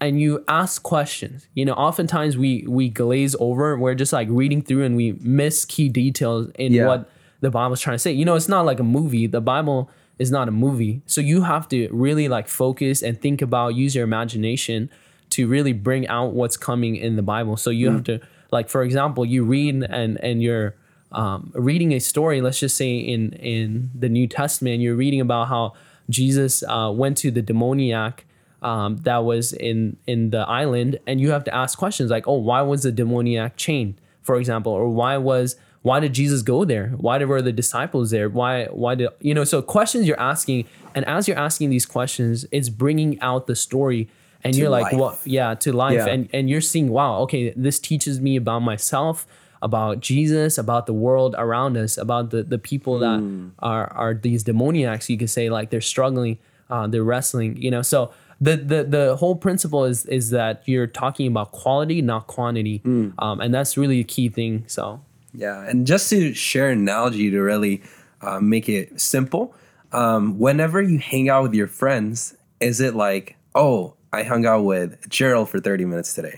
[0.02, 1.48] and you ask questions.
[1.54, 3.78] You know, oftentimes we we glaze over.
[3.78, 6.88] We're just like reading through and we miss key details in Yeah.
[6.88, 7.10] what
[7.40, 8.12] the Bible's trying to say.
[8.12, 9.26] You know, it's not like a movie.
[9.28, 11.01] The Bible is not a movie.
[11.06, 14.89] So you have to really like focus and think about, use your imagination
[15.32, 17.58] to really bring out what's coming in the Bible.
[17.58, 18.19] So you have to
[18.51, 20.75] like for example, you read and and you're
[21.12, 22.41] um, reading a story.
[22.41, 25.73] Let's just say in in the New Testament, you're reading about how
[26.10, 28.25] Jesus uh, went to the demoniac
[28.62, 32.38] um, that was in in the island, and you have to ask questions like, oh,
[32.38, 35.56] why was the demoniac chained, for example, or why was
[35.88, 36.88] why did Jesus go there?
[37.06, 38.28] Why were the disciples there?
[38.39, 39.45] Why why did you know?
[39.54, 40.60] So questions you're asking,
[40.95, 44.02] and as you're asking these questions, it's bringing out the story.
[44.43, 45.00] And you're like, life.
[45.02, 46.13] well, yeah, to life, Yeah.
[46.13, 49.26] and and you're seeing, wow, okay, this teaches me about myself,
[49.69, 53.19] about Jesus, about the world around us, about the the people that
[53.60, 55.10] are are these demoniacs.
[55.10, 56.38] You could say like they're struggling,
[56.69, 57.82] uh, they're wrestling, you know.
[57.93, 58.00] So
[58.47, 63.36] the the the whole principle is is that you're talking about quality, not quantity, um,
[63.43, 64.63] and that's really a key thing.
[64.67, 65.02] So
[65.38, 67.84] Yeah, and just to share an analogy to really
[68.21, 69.54] uh, make it simple,
[69.91, 74.63] um, whenever you hang out with your friends, is it like, oh, I hung out
[74.63, 76.36] with Gerald for 30 minutes today,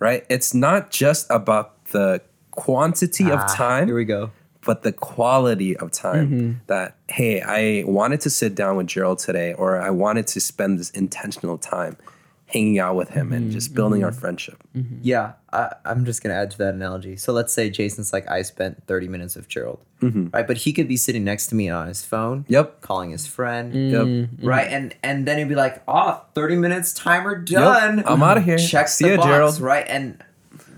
[0.00, 0.24] right?
[0.30, 4.30] It's not just about the quantity of time, Here we go.
[4.64, 9.52] but the quality of time that, hey, I wanted to sit down with Gerald today,
[9.52, 11.98] or I wanted to spend this intentional time
[12.54, 14.20] hanging out with him and just building our mm-hmm.
[14.20, 14.62] friendship.
[14.76, 14.98] Mm-hmm.
[15.02, 17.16] Yeah, I, I'm just gonna add to that analogy.
[17.16, 20.28] So let's say Jason's like, I spent 30 minutes with Gerald, mm-hmm.
[20.32, 20.46] right?
[20.46, 22.80] But he could be sitting next to me on his phone, Yep.
[22.80, 24.28] calling his friend, Yep.
[24.42, 24.68] right?
[24.68, 28.04] And and then he'd be like, oh, 30 minutes, timer done.
[28.06, 28.56] I'm out of here.
[28.56, 29.60] Check See the ya, box, Gerald.
[29.60, 29.86] right?
[29.88, 30.22] And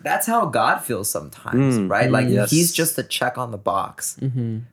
[0.06, 2.08] that's how God feels sometimes, right?
[2.10, 2.48] Like yes.
[2.50, 4.16] he's just a check on the box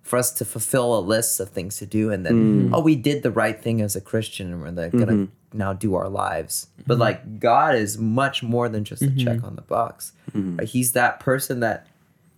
[0.04, 2.70] for us to fulfill a list of things to do, and then Mm.
[2.74, 5.58] oh, we did the right thing as a Christian, and we're like, gonna Mm-hmm.
[5.58, 6.68] now do our lives.
[6.86, 10.14] But like God is much more than just a check on the box.
[10.32, 10.58] Mm-hmm.
[10.58, 10.68] Right?
[10.68, 11.88] He's that person that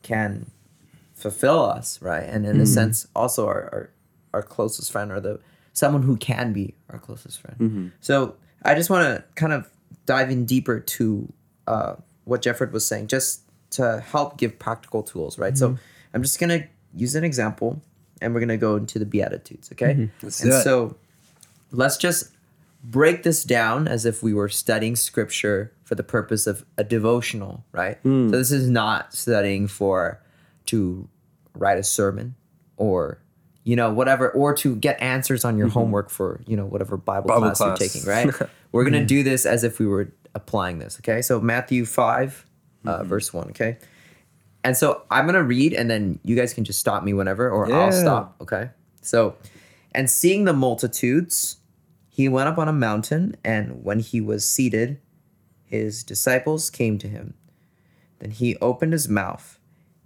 [0.01, 0.49] can
[1.15, 2.23] fulfill us, right?
[2.23, 3.89] And in a sense, also our, our
[4.33, 5.39] our closest friend or the
[5.73, 7.91] someone who can be our closest friend.
[7.99, 9.69] So I just want to kind of
[10.05, 11.31] dive in deeper to
[11.67, 11.95] uh,
[12.25, 15.57] what Jefford was saying, just to help give practical tools, right?
[15.57, 15.81] So mm-hmm.
[16.13, 17.81] I'm just gonna use an example,
[18.21, 19.93] and we're gonna go into the Beatitudes, okay?
[19.93, 20.25] Mm-hmm.
[20.25, 20.63] Let's and do it.
[20.63, 20.95] so
[21.71, 22.31] let's just
[22.83, 27.63] break this down as if we were studying scripture for the purpose of a devotional,
[27.71, 27.97] right?
[27.99, 28.29] Hmm.
[28.29, 30.21] So this is not studying for
[30.67, 31.07] to
[31.55, 32.35] write a sermon
[32.77, 33.19] or
[33.63, 35.79] you know whatever or to get answers on your mm-hmm.
[35.79, 37.79] homework for you know whatever Bible, Bible class, class.
[37.79, 38.49] you're taking, right?
[38.71, 41.21] We're going to do this as if we were applying this, okay?
[41.21, 42.45] So Matthew 5
[42.85, 43.77] uh, verse 1, okay?
[44.63, 47.71] And so I'm to read and then you guys can just stop me whenever or
[47.71, 48.69] I'll stop, okay?
[49.01, 49.35] So
[49.93, 51.57] and seeing the multitudes
[52.15, 55.01] he went up on a mountain, and when he was seated,
[55.65, 57.33] his disciples came to him.
[58.19, 59.59] Then he opened his mouth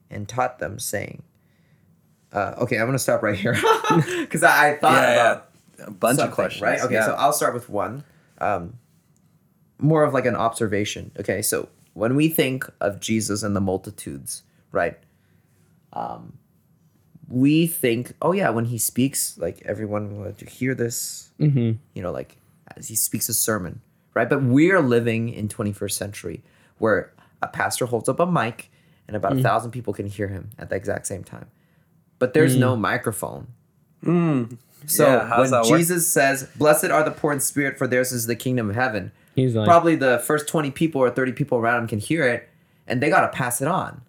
[0.10, 1.22] and taught them, saying,
[2.34, 3.54] uh, "Okay, I'm gonna stop right here
[4.22, 5.86] because I, I thought Yeah, about yeah.
[5.86, 6.64] A bunch of questions.
[6.64, 6.82] right?
[6.82, 7.06] Okay, yeah.
[7.06, 8.04] so I'll start with one,
[8.40, 8.74] um,
[9.80, 11.12] more of like an observation.
[11.20, 14.98] Okay, so when we think of Jesus and the multitudes, right?
[15.94, 16.38] Um,
[17.28, 21.74] we think, oh yeah, when he speaks, like everyone will to hear this, mm-hmm.
[21.94, 22.38] you know, like
[22.76, 23.82] as he speaks a sermon,
[24.14, 24.30] right?
[24.30, 26.44] But we're living in 21st century
[26.78, 28.72] where a pastor holds up a mic
[29.08, 29.40] and about mm.
[29.40, 31.48] a thousand people can hear him at the exact same time,
[32.18, 32.60] but there's mm.
[32.60, 33.48] no microphone.
[34.04, 34.58] Mm.
[34.86, 35.78] So Yeah, how when that work?
[35.78, 39.12] Jesus says, "Blessed are the poor in spirit, for theirs is the kingdom of heaven,"
[39.36, 42.50] he's like, probably the first 20 people or 30 people around him can hear it,
[42.88, 44.02] and they got to pass it on,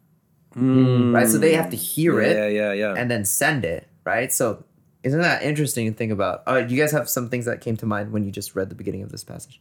[0.56, 1.28] right?
[1.28, 2.94] So they have to hear it yeah, yeah, yeah.
[2.96, 4.32] and then send it, right?
[4.32, 4.64] So
[5.02, 6.42] isn't that interesting to think about?
[6.46, 8.74] Uh, you guys have some things that came to mind when you just read the
[8.74, 9.60] beginning of this passage?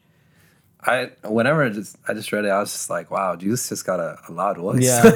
[0.81, 3.85] I whenever I just I just read it, I was just like, wow, Jesus just
[3.85, 4.81] got a, a loud voice.
[4.81, 5.01] Yeah,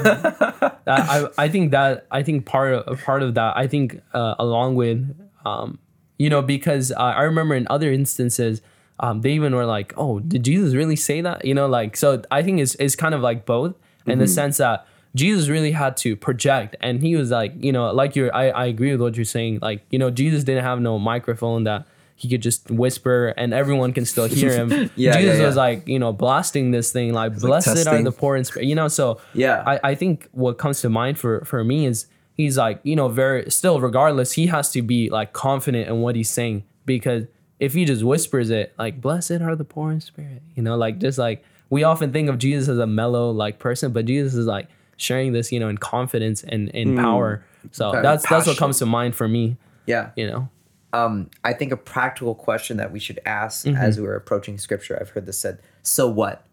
[0.83, 4.35] That- I I think that I think part of part of that I think uh,
[4.39, 5.79] along with um
[6.17, 8.61] you know because uh, I remember in other instances
[8.99, 12.21] um they even were like oh did Jesus really say that you know like so
[12.31, 15.95] I think it's it's kind of like both in the sense that Jesus really had
[15.97, 19.15] to project and he was like you know like you're I I agree with what
[19.15, 23.33] you're saying like you know Jesus didn't have no microphone that he could just whisper
[23.37, 24.89] and everyone can still hear him.
[24.95, 28.35] Yeah, Jesus yeah, was like, you know, blasting this thing like, blessed are the poor
[28.35, 28.67] in spirit.
[28.67, 29.63] You know, so Yeah.
[29.65, 33.07] I, I think what comes to mind for for me is he's like you know
[33.07, 37.25] very still regardless he has to be like confident in what he's saying because
[37.59, 40.99] if he just whispers it like blessed are the poor in spirit you know like
[40.99, 44.45] just like we often think of jesus as a mellow like person but jesus is
[44.47, 44.67] like
[44.97, 48.85] sharing this you know in confidence and in power so that's that's what comes to
[48.85, 50.09] mind for me Yeah.
[50.15, 50.49] you know
[50.93, 53.77] Um, I think a practical question that we should ask Mm-hmm.
[53.77, 56.45] as we're approaching scripture, I've heard this said, so what?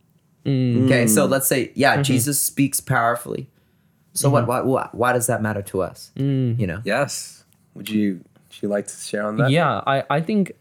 [0.46, 0.86] Mm.
[0.86, 2.02] Okay, so let's say, yeah, Mm-hmm.
[2.02, 3.50] Jesus speaks powerfully.
[4.12, 6.10] So what, why, why, why does that matter to us?
[6.16, 6.58] Mm.
[6.58, 6.82] You know?
[6.84, 7.44] Yes.
[7.74, 9.50] Would you would you like to share on that?
[9.50, 10.52] Yeah, I, I think,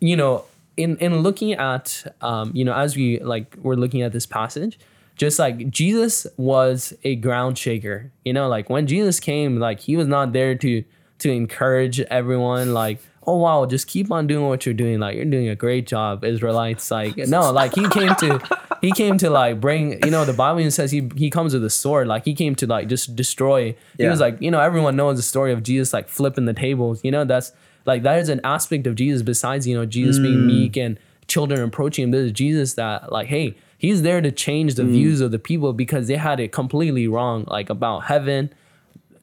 [0.00, 0.44] you know,
[0.76, 4.78] in in looking at um, you know as we like we're looking at this passage
[5.16, 9.96] just like jesus was a ground shaker you know like when jesus came like he
[9.96, 10.84] was not there to
[11.18, 15.24] to encourage everyone like oh wow just keep on doing what you're doing like you're
[15.24, 18.40] doing a great job israelites like no like he came to
[18.80, 21.64] he came to like bring you know the bible even says he he comes with
[21.64, 24.10] a sword like he came to like just destroy he Yeah.
[24.10, 27.10] was like you know everyone knows the story of jesus like flipping the tables you
[27.10, 27.52] know that's
[27.84, 30.46] like that is an aspect of jesus besides you know jesus being mm.
[30.46, 34.82] meek and children approaching him there's jesus that like hey he's there to change the
[34.82, 34.90] mm.
[34.90, 38.52] views of the people because they had it completely wrong like about heaven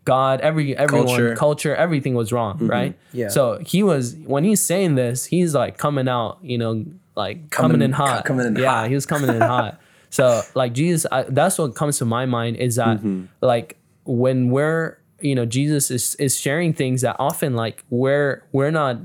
[0.06, 1.36] god every everyone Culture.
[1.36, 3.30] culture, everything was wrong right Yeah.
[3.30, 6.86] so he was when he's saying this he's like coming out you know
[7.16, 8.90] like coming, Coming- in hot coming in yeah hot.
[8.90, 12.58] he was coming in hot so like jesus I, that's what comes to my mind
[12.58, 13.26] is that Mm-hmm.
[13.42, 18.72] like when we're you know jesus is is sharing things that often like we're we're
[18.72, 18.98] not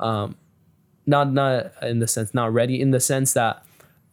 [0.00, 0.36] um
[1.06, 3.62] not not in the sense not ready in the sense that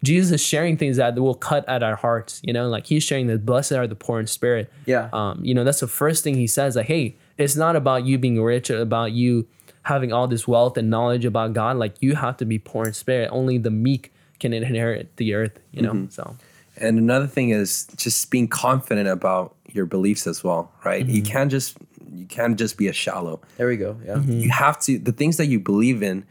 [0.03, 3.27] jesus is sharing things that will cut at our hearts you know like he's sharing
[3.27, 5.09] that blessed are the poor in spirit Yeah.
[5.13, 8.17] um you know that's the first thing he says like hey it's not about you
[8.17, 9.47] being rich or about you
[9.83, 12.93] having all this wealth and knowledge about god like you have to be poor in
[12.93, 16.09] spirit only the meek can inherit the earth you know Mm-hmm.
[16.09, 16.35] so
[16.77, 21.05] And another thing is just being confident about your beliefs as well, right?
[21.05, 21.77] You can't just
[22.21, 23.35] you can't just be a shallow.
[23.57, 23.91] There we go.
[24.05, 24.19] Yeah.
[24.43, 26.25] You have to the things that you believe in,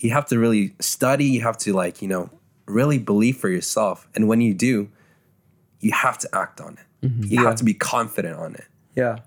[0.00, 2.28] you have to really study, you have to like, you know,
[2.66, 4.08] really believe for yourself.
[4.14, 4.90] And when you do,
[5.80, 7.06] you have to act on it.
[7.06, 7.24] Mm-hmm.
[7.24, 8.64] You have to be confident on it.
[8.94, 9.18] Yeah.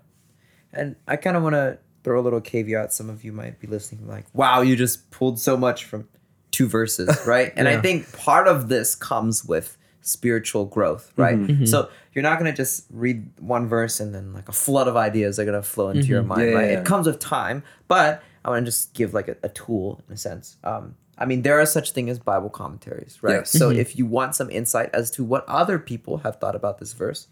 [0.72, 2.92] And I kind of want to throw a little caveat.
[2.92, 6.08] Some of you might be listening, like, wow, you just pulled so much from
[6.50, 7.52] two verses, right?
[7.56, 11.22] And I think part of this comes with spiritual growth, mm-hmm.
[11.22, 11.38] right?
[11.38, 11.64] Mm-hmm.
[11.66, 14.96] So you're not going to just read one verse and then like a flood of
[14.96, 16.64] ideas are going to flow into your mind, Yeah, right?
[16.64, 16.80] yeah, yeah.
[16.80, 20.14] It comes with time, but I want to just give like a, a tool in
[20.14, 20.56] a sense.
[20.64, 23.36] Um, I mean, there are such thing as Bible commentaries, right?
[23.38, 23.50] Yes.
[23.50, 26.92] So if you want some insight as to what other people have thought about this
[26.92, 27.26] verse,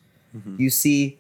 [0.59, 1.19] you see,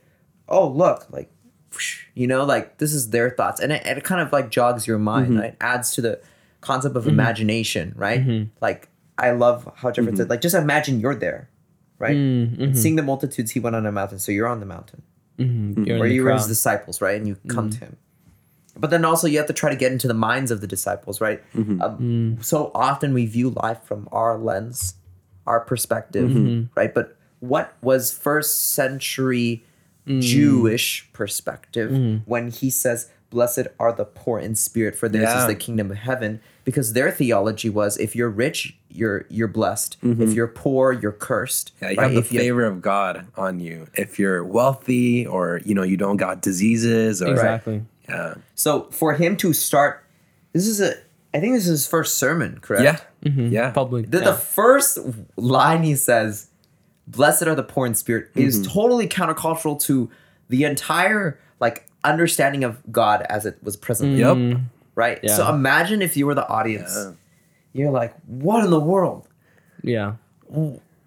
[0.48, 1.30] oh look, like
[1.72, 4.86] whoosh, you know, like this is their thoughts, and it, it kind of like jogs
[4.86, 5.56] your mind, right?
[5.60, 6.20] Adds to the
[6.60, 8.20] concept of imagination, right?
[8.60, 11.48] Like I love how Jefford said, like just imagine you're there,
[11.98, 12.16] right?
[12.60, 15.02] And seeing the multitudes, he went on a mountain, so you're on the mountain,
[15.86, 17.16] you're or you were his disciples, right?
[17.16, 17.96] And you come to him.
[18.76, 21.20] But then also you have to try to get into the minds of the disciples,
[21.20, 21.42] right?
[21.54, 21.82] Mm-hmm.
[21.82, 22.44] Um, mm.
[22.44, 24.94] So often we view life from our lens,
[25.46, 26.64] our perspective, mm-hmm.
[26.74, 26.92] right?
[26.92, 29.64] But what was first century
[30.06, 30.20] mm.
[30.20, 32.22] Jewish perspective mm.
[32.26, 35.40] when he says, "Blessed are the poor in spirit, for theirs Yeah.
[35.42, 36.40] is the kingdom of heaven"?
[36.64, 39.96] Because their theology was, if you're rich, you're you're blessed.
[40.02, 40.30] If mm-hmm.
[40.32, 41.72] you're poor, you're cursed.
[41.80, 42.04] Yeah, you right?
[42.04, 43.86] have the If you- favor of God on you.
[43.94, 48.34] If you're wealthy or you know you don't got diseases or exactly yeah.
[48.54, 50.04] So for him to start,
[50.52, 50.94] this is a,
[51.34, 52.82] I think this is his first sermon, correct?
[52.82, 52.98] Yeah.
[53.34, 53.70] Yeah.
[53.70, 54.24] public The, yeah.
[54.24, 54.98] the first
[55.36, 56.48] line he says,
[57.08, 58.72] "Blessed are the poor in spirit," is Mm-hmm.
[58.72, 60.08] totally countercultural to
[60.48, 64.16] the entire like understanding of God as it was present.
[64.16, 64.60] Yep.
[64.94, 65.18] Right.
[65.22, 65.34] Yeah.
[65.36, 66.96] So imagine if you were the audience.
[67.72, 69.28] You're like, "What in the world?
[69.82, 70.14] yeah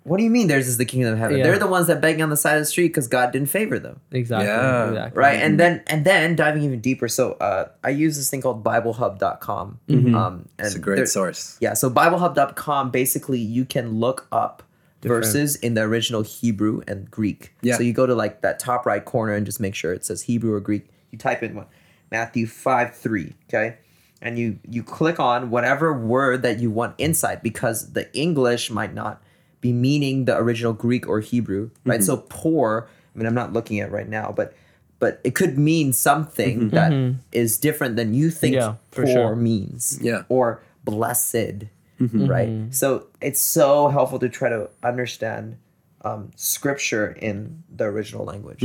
[0.09, 0.47] What do you mean?
[0.47, 1.37] Theirs is the kingdom of heaven?
[1.37, 1.43] Yeah.
[1.45, 3.77] They're the ones that beg on the side of the street because God didn't favor
[3.79, 4.89] them." exactly Yeah.
[4.89, 8.41] exactly right and then and then diving even deeper so uh i use this thing
[8.41, 10.39] called biblehub.com um and Mm-hmm.
[10.65, 11.57] It's a great source.
[11.61, 14.63] yeah so biblehub.com basically you can look up
[15.01, 17.77] verses in the original hebrew and greek Yeah.
[17.77, 20.23] so you go to like that top right corner and just make sure it says
[20.23, 21.69] hebrew or greek you type in what
[22.11, 23.77] matthew 5 3 okay
[24.21, 28.93] and you you click on whatever word that you want insight because the english might
[28.93, 29.21] not
[29.61, 32.27] be meaning the original greek or hebrew right so mm-hmm.
[32.27, 34.53] poor i mean i'm not looking at it right now but
[34.99, 36.75] but it could mean something mm-hmm.
[36.75, 37.19] that mm-hmm.
[37.31, 39.35] is different than you think Yeah, for poor sure.
[39.35, 40.23] means Yeah.
[40.29, 41.65] or blessed
[41.99, 45.57] right so it's so helpful to try to understand
[46.01, 48.61] um, scripture in the original language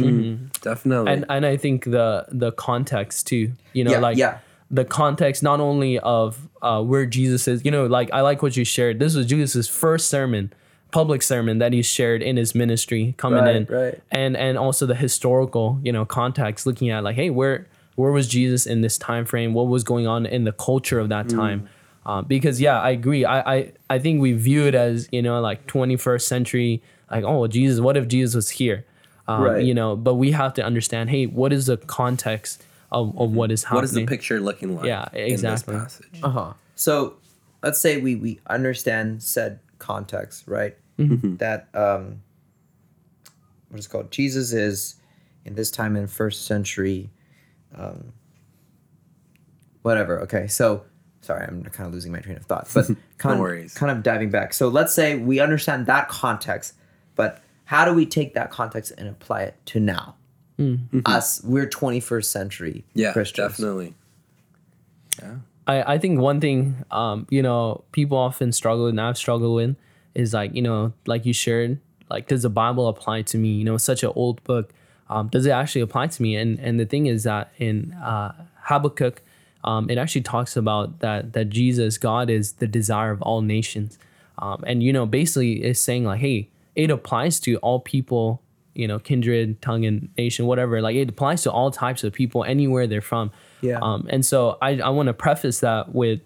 [0.61, 1.13] Definitely.
[1.13, 3.53] and and I think the the context too.
[3.73, 4.39] You know, Yeah, like yeah.
[4.71, 7.65] the context not only of uh, where Jesus is.
[7.65, 8.99] You know, like I like what you shared.
[9.01, 10.53] This was Jesus' first sermon,
[10.95, 14.01] public sermon that he shared in his ministry coming Right, in, right.
[14.13, 18.27] and and also the historical you know context, looking at like, hey, where where was
[18.29, 19.55] Jesus in this time frame?
[19.55, 21.15] What was going on in the culture of Mm.
[21.17, 21.69] that time?
[22.07, 23.25] Uh, because yeah, I agree.
[23.25, 27.47] I, I I think we view it as you know like 21st century, like oh
[27.49, 28.79] Jesus, what if Jesus was here?
[29.27, 29.65] Um, Right.
[29.65, 32.63] You know, but we have to understand, hey, what is the context
[32.93, 33.77] of, of what is happening?
[33.79, 34.87] what is the picture looking like?
[34.87, 35.75] Yeah, exactly.
[35.75, 36.21] In this passage?
[36.23, 36.53] Uh-huh.
[36.77, 36.93] So
[37.65, 40.75] let's say we we understand said context, right?
[40.99, 41.37] Mm-hmm.
[41.37, 42.21] That um
[43.69, 44.11] what is it called?
[44.11, 44.97] Jesus is
[45.45, 47.11] in this time in first century
[47.77, 48.13] um
[49.83, 50.21] whatever.
[50.21, 50.47] Okay.
[50.47, 50.85] So
[51.21, 52.87] sorry, I'm kind of losing my train of thought, but
[53.19, 53.73] kind, worries.
[53.75, 54.53] of, kind of diving back.
[54.55, 56.75] So let's say we understand that context,
[57.17, 60.17] but how do we take that context and apply it to now?
[61.07, 63.53] Us, we're 21st century Yeah, Christians.
[63.57, 63.95] definitely.
[65.21, 65.35] Yeah.
[65.67, 69.57] I, I think one thing um, you know people often struggle with and I've struggled
[69.57, 69.75] with
[70.15, 73.49] is like you know like you shared like does the Bible apply to me?
[73.49, 74.73] You know such an old book.
[75.09, 76.37] Um, does it actually apply to me?
[76.37, 79.23] And and the thing is that in uh, Habakkuk
[79.65, 83.99] um, it actually talks about that that Jesus God is the desire of all nations.
[84.39, 88.43] Um, and you know basically it's saying like hey it applies to all people
[88.75, 90.83] you know kindred tongue and nation whatever.
[90.83, 93.31] Like it applies to all types of people anywhere they're from.
[93.61, 93.79] Yeah.
[93.81, 96.21] um, and so I, I want to preface that with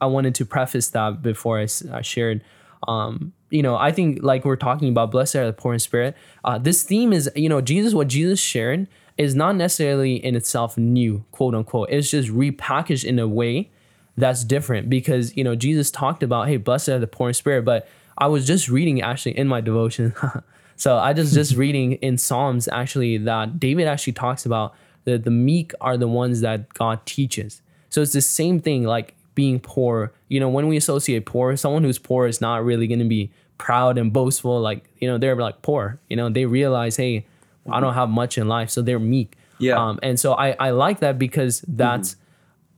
[0.00, 2.42] I wanted to preface that before I, I shared.
[2.88, 6.16] Um, you know, I think like we're talking about blessed are the poor in spirit.
[6.44, 8.86] Uh, this theme is, you know, Jesus, what Jesus shared
[9.18, 11.90] is not necessarily in itself new, quote unquote.
[11.90, 13.70] It's just repackaged in a way
[14.16, 17.64] that's different because, you know, Jesus talked about, hey, blessed are the poor in spirit.
[17.64, 20.14] But I was just reading actually in my devotion.
[20.76, 24.74] so I just just reading in Psalms actually that David actually talks about
[25.04, 27.62] that the meek are the ones that God teaches.
[27.88, 30.12] So it's the same thing like being poor.
[30.28, 33.30] You know, when we associate poor, someone who's poor is not really going to be
[33.58, 34.60] proud and boastful.
[34.60, 36.00] Like, you know, they're like poor.
[36.08, 37.26] You know, they realize, hey,
[37.70, 38.70] I don't have much in life.
[38.70, 39.36] So they're meek.
[39.58, 39.76] Yeah.
[39.76, 42.16] Um, and so I, I like that because that's,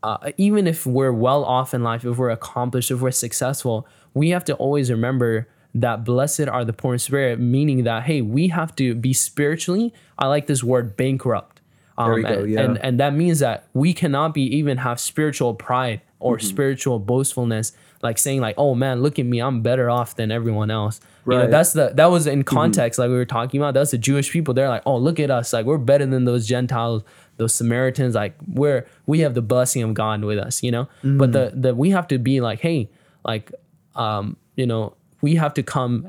[0.02, 4.30] uh, even if we're well off in life, if we're accomplished, if we're successful, we
[4.30, 8.48] have to always remember that blessed are the poor in spirit, meaning that, hey, we
[8.48, 11.60] have to be spiritually, I like this word bankrupt.
[11.96, 12.60] Um, go, yeah.
[12.60, 16.46] and and that means that we cannot be even have spiritual pride or Mm-hmm.
[16.46, 20.70] spiritual boastfulness, like saying like, "Oh man, look at me, I'm better off than everyone
[20.70, 21.50] else." You know, Right.
[21.50, 23.74] that's the that was in context, like we were talking about.
[23.74, 24.54] That's the Jewish people.
[24.54, 27.02] They're like, "Oh, look at us, like we're better than those Gentiles,
[27.36, 28.14] those Samaritans.
[28.14, 31.74] Like we're we have the blessing of God with us." You know, but the the
[31.74, 32.88] we have to be like, hey,
[33.24, 33.52] like,
[33.94, 36.06] um, you know, we have to come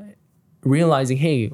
[0.64, 1.52] realizing, hey,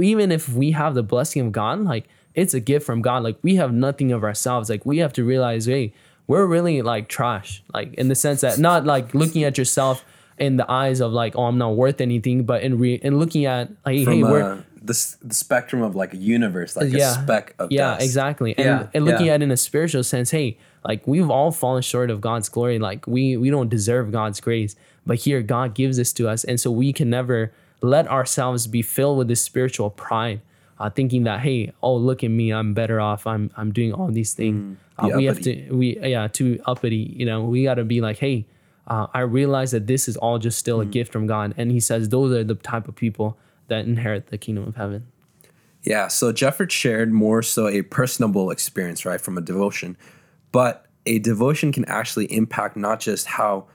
[0.00, 3.22] even if we have the blessing of God, like it's a gift from God.
[3.22, 4.70] Like we have nothing of ourselves.
[4.70, 5.92] Like we have to realize, hey,
[6.28, 7.64] we're really like trash.
[7.74, 10.04] Like in the sense that not like looking at yourself
[10.38, 13.46] in the eyes of like, oh, I'm not worth anything, but in re in looking
[13.46, 17.10] at like, From hey, we're uh, the, the spectrum of like a universe, like yeah,
[17.10, 18.04] a speck of yeah, dust.
[18.04, 18.56] exactly.
[18.56, 19.34] And, Yeah, and looking yeah.
[19.34, 22.78] at it in a spiritual sense, hey, like we've all fallen short of God's glory.
[22.78, 24.76] Like we we don't deserve God's grace,
[25.06, 28.82] but here God gives this to us, and so we can never let ourselves be
[28.82, 30.40] filled with this spiritual pride,
[30.78, 33.26] uh, thinking that hey, oh look at me, I'm better off.
[33.26, 34.76] I'm I'm doing all these things.
[34.98, 37.14] Uh, we have to we yeah too uppity.
[37.16, 38.46] You know, we got to be like hey.
[38.86, 41.78] Uh, I realize that this is all just still a gift from God, and He
[41.78, 45.06] says those are the type of people that inherit the kingdom of heaven.
[45.82, 49.96] Yeah, so Jefford shared more so a personable experience, right, from a devotion.
[50.52, 53.66] But a devotion can actually impact not just how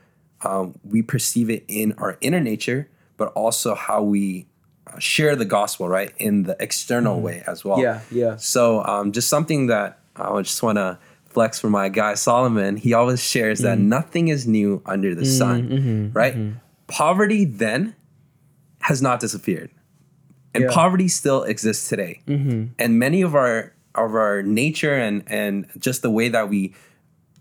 [0.42, 4.46] um, we perceive it in our inner nature, but also how we
[4.86, 7.80] uh, share the gospel, right, in the external way as well.
[7.80, 8.36] Yeah, yeah.
[8.36, 10.98] So um, just something that I just want to
[11.34, 12.76] flex for my guy Solomon.
[12.76, 16.34] He always shares that nothing is new under the sun, right?
[16.86, 17.94] Poverty then
[18.80, 19.70] has not disappeared
[20.54, 20.70] and Yeah.
[20.70, 22.20] poverty still exists today
[22.78, 26.74] and many of our of our nature and and just the way that we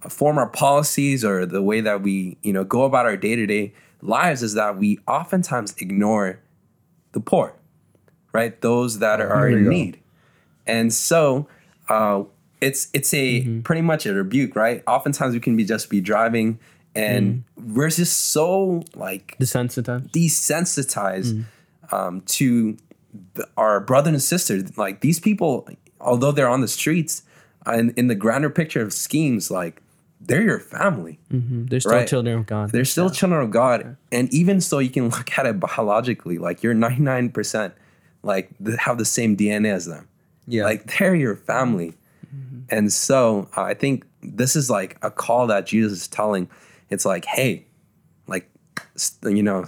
[0.09, 4.41] form our policies or the way that we you know go about our day-to-day lives
[4.43, 6.39] is that we oftentimes ignore
[7.11, 7.53] the poor
[8.33, 9.99] right those that are in need
[10.65, 11.47] and so
[11.89, 12.23] uh,
[12.63, 13.61] it's it's a mm-hmm.
[13.61, 16.59] pretty much a rebuke right oftentimes we can be just be driving
[16.95, 17.73] and mm.
[17.75, 20.11] we're just so like Desensitized.
[20.11, 21.45] desensitized
[21.89, 21.93] mm.
[21.93, 22.77] um, to
[23.33, 24.77] the, our brother and sisters.
[24.77, 25.67] Like these people,
[25.99, 27.23] although they're on the streets,
[27.65, 29.81] and in the grander picture of schemes, like
[30.19, 31.19] they're your family.
[31.31, 31.65] Mm-hmm.
[31.65, 32.07] They're still Right.
[32.07, 32.71] children of God.
[32.71, 36.37] They're still children of God, and even so, you can look at it biologically.
[36.37, 37.73] Like you're 99 percent,
[38.21, 38.49] like
[38.79, 40.07] have the same DNA as them.
[40.45, 40.65] Yeah.
[40.65, 41.95] like they're your family.
[42.73, 46.49] And so uh, I think this is like a call that Jesus is telling.
[46.89, 47.67] It's like, hey,
[48.25, 48.49] like,
[49.23, 49.65] you know,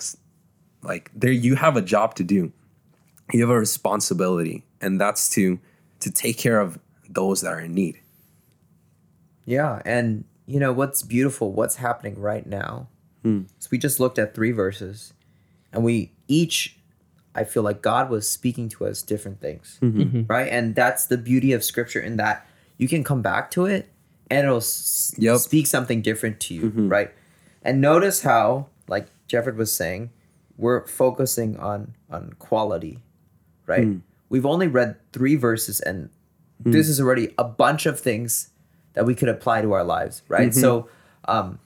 [0.81, 2.51] like there you have a job to do.
[3.31, 5.59] You have a responsibility, and that's to
[5.99, 7.99] to take care of those that are in need.
[9.45, 12.87] Yeah, and you know what's beautiful, what's happening right now.
[13.59, 15.13] So we just looked at three verses,
[15.71, 16.79] and we each,
[17.35, 19.77] I feel like God was speaking to us different things,
[20.27, 20.47] right?
[20.51, 22.47] And that's the beauty of Scripture in that
[22.77, 23.89] you can come back to it,
[24.29, 24.63] and it'll
[25.17, 25.39] Yep.
[25.39, 26.89] speak something different to you, mm-hmm.
[26.89, 27.11] right?
[27.61, 30.11] And notice how, like Jefford was saying,
[30.57, 32.99] we're focusing on on quality,
[33.65, 33.83] right?
[33.83, 33.97] Hmm.
[34.29, 36.09] We've only read three verses, and
[36.63, 36.71] hmm.
[36.71, 38.49] this is already a bunch of things
[38.93, 40.49] that we could apply to our lives, right?
[40.49, 40.59] Mm-hmm.
[40.59, 40.89] So,
[41.25, 41.59] um,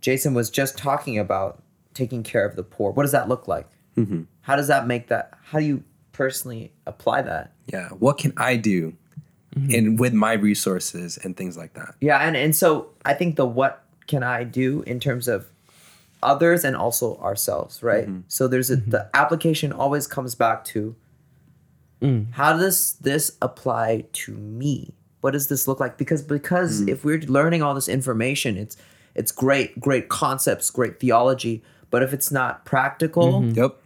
[0.00, 1.62] Jason was just talking about
[1.92, 2.92] taking care of the poor.
[2.92, 3.68] What does that look like?
[3.96, 4.22] Mm-hmm.
[4.42, 5.32] How does that make that?
[5.42, 7.52] How do you personally apply that?
[7.66, 7.88] Yeah.
[7.90, 8.96] What can I do
[9.56, 9.74] Mm-hmm.
[9.74, 11.94] and with my resources and things like that?
[12.00, 15.46] Yeah, and and so I think the what can I do in terms of
[16.22, 18.04] others and also ourselves, right?
[18.04, 18.20] Mm-hmm.
[18.28, 18.90] So there's a, mm-hmm.
[18.90, 20.94] the application always comes back to
[22.02, 22.32] mm.
[22.32, 24.92] how does this apply to me?
[25.20, 25.96] What does this look like?
[25.96, 28.76] Because because if we're learning all this information, it's
[29.14, 33.80] it's great, great concepts, great theology, but if it's not practical, Yep.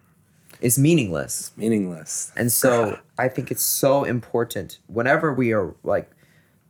[0.60, 1.52] It's meaningless.
[1.56, 2.32] Meaningless.
[2.36, 6.10] And so I think it's so important whenever we are like,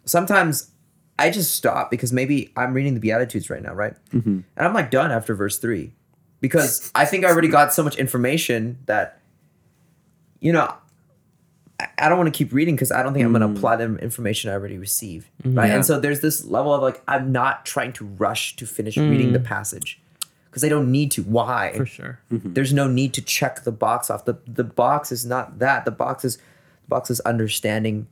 [0.04, 0.70] sometimes
[1.18, 3.94] I just stop because maybe I'm reading the Beatitudes right now, right?
[4.12, 4.40] Mm-hmm.
[4.56, 5.92] And I'm like done after verse three
[6.40, 9.20] because I think I already got so much information that,
[10.40, 10.72] you know,
[11.98, 13.56] I- don't want to keep reading because I don't think I'm going to mm.
[13.56, 15.56] apply the information I already received, mm-hmm.
[15.56, 15.68] right?
[15.68, 15.76] Yeah.
[15.76, 19.32] And so there's this level of like, I'm not trying to rush to finish reading
[19.32, 19.44] the mm.
[19.44, 20.00] passage
[20.50, 21.22] because they don't need to.
[21.22, 21.72] Why?
[21.76, 22.20] For sure.
[22.32, 22.54] Mm-hmm.
[22.54, 24.24] There's no need to check the box off.
[24.24, 25.84] The the box is not that.
[25.84, 28.08] The box is the box is understanding.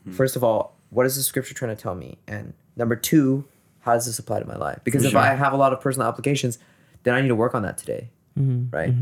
[0.00, 0.12] Mm-hmm.
[0.12, 2.18] First of all, what is the scripture trying to tell me?
[2.28, 3.44] And number two,
[3.80, 4.80] how does this apply to my life?
[4.84, 5.20] Because if sure.
[5.20, 6.58] I have a lot of personal applications,
[7.02, 8.10] then I need to work on that today.
[8.38, 8.74] Mm-hmm.
[8.74, 8.92] Right?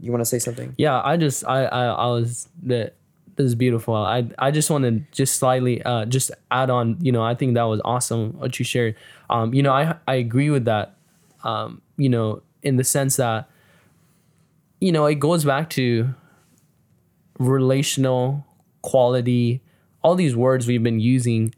[0.00, 0.74] You want to say something?
[0.76, 2.94] yeah i just i i, I was that
[3.36, 7.10] this is beautiful i i just want to just slightly uh just add on you
[7.10, 8.94] know i think that was awesome what you shared
[9.28, 10.93] um you know i i agree with that
[11.44, 13.48] um you know in the sense that
[14.80, 16.12] you know it goes back to
[17.38, 18.44] relational
[18.82, 19.60] quality.
[20.02, 21.54] All these words we've been using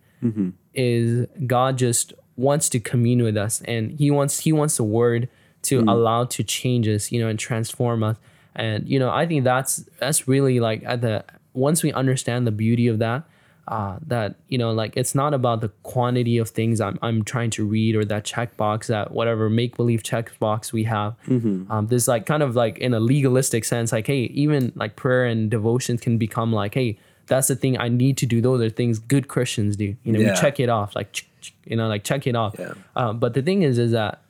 [0.75, 5.29] is god just wants to commune with us and he wants he wants the word
[5.63, 8.17] to allow to change us you know and transform us.
[8.55, 12.51] And you know i think that's that's really like at the once we understand the
[12.53, 13.25] beauty of that
[13.69, 17.51] uh, that you know like it's not about the quantity of things I'm, I'm trying
[17.51, 21.15] to read or that checkbox that whatever make believe checkbox we have.
[21.29, 25.25] Um, this like kind of like in a legalistic sense like hey even like prayer
[25.25, 28.41] and devotions can become like hey that's the thing I need to do.
[28.41, 29.97] Those are things good Christians do.
[30.05, 30.31] You know Yeah.
[30.35, 31.25] we check it off like
[31.65, 32.55] you know like check it off.
[32.59, 32.75] Yeah.
[32.95, 34.23] um, but the thing is is that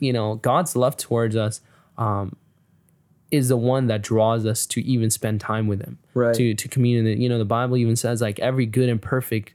[0.00, 1.62] you know God's love towards us
[1.96, 2.36] um,
[3.32, 5.98] is the one that draws us to even spend time with him.
[6.14, 6.34] Right.
[6.34, 7.06] to to commune.
[7.20, 9.54] You know the bible even says like every good and perfect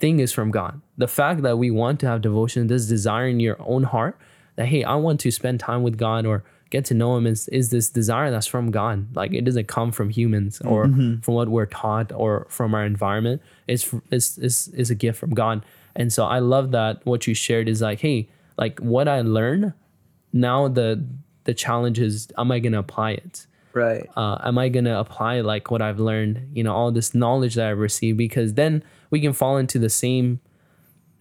[0.00, 0.80] thing is from god.
[0.96, 4.18] The fact that we want to have devotion this desire in your own heart
[4.56, 7.48] that hey i want to spend time with god or get to know him is,
[7.48, 9.14] is this desire that's from god.
[9.14, 11.20] Like it doesn't come from humans or mm-hmm.
[11.20, 13.42] from what we're taught or from our environment.
[13.66, 15.64] It's it's, it's, it's a gift from god.
[15.96, 19.72] And so i love that what you shared is like hey like what i learned
[20.32, 21.04] now the
[21.48, 24.04] the challenge is am i going to apply it Right.
[24.16, 27.66] uh, am I gonna apply like what I've learned, you know, all this knowledge that
[27.70, 28.16] I've received?
[28.26, 28.82] Because then
[29.12, 30.40] we can fall into the same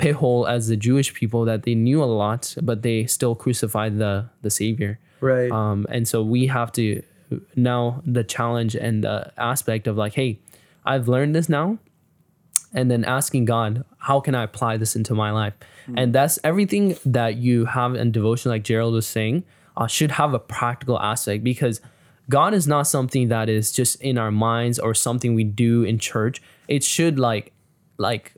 [0.01, 3.99] pit hole as the Jewish people that they knew a lot, but they still crucified
[4.03, 4.97] the the Savior.
[5.21, 5.51] Right.
[5.51, 7.03] Um, and so we have to
[7.55, 10.31] now the challenge and the aspect of like, hey,
[10.91, 11.77] I've learned this now,
[12.73, 15.53] and then asking God, how can I apply this into my life?
[15.95, 19.43] And that's everything that you have in devotion, like Gerald was saying,
[19.77, 21.79] uh, should have a practical aspect because
[22.29, 25.99] God is not something that is just in our minds or something we do in
[25.99, 26.41] church.
[26.67, 27.53] It should like,
[27.97, 28.33] like,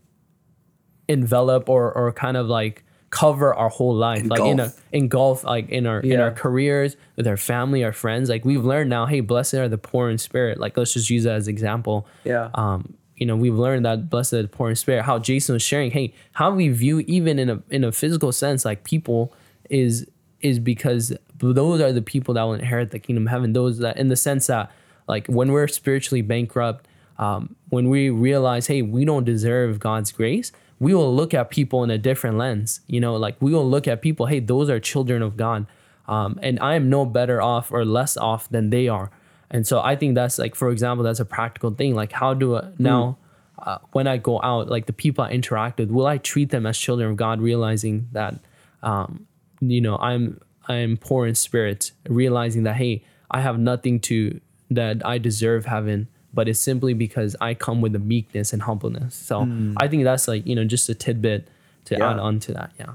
[1.08, 4.84] envelop or or kind of like cover our whole life, like in a Engulf.
[4.92, 8.30] engulf like in our in our careers with our family, our friends.
[8.30, 10.60] Like we've learned now, hey, blessed are the poor in spirit.
[10.60, 12.50] Like let's just use that as example yeah.
[12.54, 15.04] um, you know, we've learned that blessed are the poor in spirit.
[15.04, 18.66] How Jason was sharing, hey, how we view even in a in a physical sense,
[18.66, 19.34] like people
[19.70, 20.06] is
[20.42, 23.54] is because those are the people that will inherit the kingdom of heaven.
[23.54, 24.72] Those that in the sense that
[25.08, 26.88] like when we're spiritually bankrupt,
[27.18, 31.84] um, when we realize, hey, we don't deserve God's grace, we will look at people
[31.84, 32.82] in a different lens.
[32.88, 35.66] You know, like we will look at people, hey, those are children of God.
[36.08, 39.12] Um, and I am no better off or less off than they are.
[39.52, 41.96] And so I think that's like, for example, that's a practical thing.
[41.96, 43.18] Like, how do I now,
[43.60, 46.66] uh, when I go out, like the people I interact with, will I treat them
[46.66, 48.36] as children of God, realizing that,
[48.84, 49.28] um,
[49.60, 54.40] you know, I'm I'm poor in spirit, realizing that hey, I have nothing to
[54.72, 59.16] that I deserve heaven, but it's simply because I come with a meekness and humbleness.
[59.16, 59.48] So
[59.78, 61.48] I think that's like you know just a tidbit
[61.86, 62.12] to Yeah.
[62.12, 62.72] add on to that.
[62.80, 62.94] Yeah.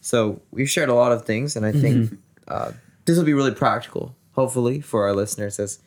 [0.00, 2.72] So we've shared a lot of things, and I think uh,
[3.04, 5.80] this will be really practical, hopefully, for our listeners as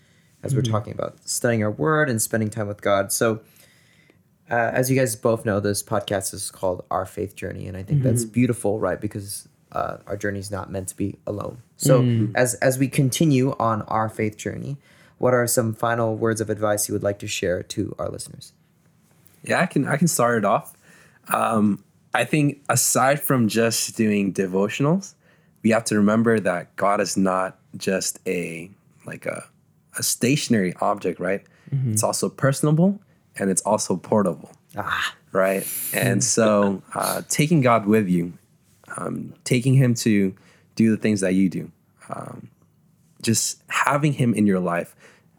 [0.44, 3.12] as we're talking about studying our word and spending time with God.
[3.12, 3.40] So,
[4.50, 7.84] uh, as you guys both know, this podcast is called Our Faith Journey, and I
[7.84, 9.00] think that's beautiful, right?
[9.00, 11.62] Because uh, our journey is not meant to be alone.
[11.78, 14.78] So, as as we continue on our faith journey,
[15.18, 18.54] what are some final words of advice you would like to share to our listeners?
[19.44, 20.74] Yeah, I can I can start it off.
[21.34, 25.16] Um, I think aside from just doing devotionals,
[25.64, 28.70] we have to remember that God is not just a
[29.06, 29.46] like a
[29.98, 31.44] a stationary object, right?
[31.92, 33.00] It's also personable
[33.38, 35.66] and it's also portable, Ah, right?
[35.94, 38.34] And so, uh, taking God with you,
[38.98, 40.36] um, taking Him to
[40.76, 41.72] do the things that you do,
[42.10, 42.50] um,
[43.22, 44.96] just having Him in your life,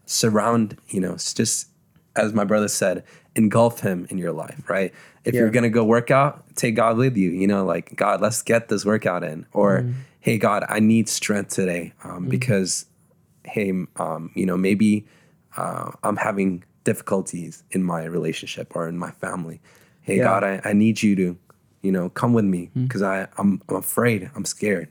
[0.06, 1.68] surround, you know, just
[2.16, 4.92] as my brother said, engulf Him in your life, right?
[5.24, 7.30] If you're gonna go work out, take God with you.
[7.30, 9.86] You know, like God, let's get this workout in, or
[10.20, 12.86] hey, God, I need strength today um, because
[13.44, 15.06] hey, um, you know, maybe
[15.56, 19.60] uh, I'm having difficulties in my relationship or in my family.
[20.02, 20.24] Hey, Yeah.
[20.24, 21.38] God, I, I need you to,
[21.82, 24.88] you know, come with me because I I'm, I'm afraid, I'm scared.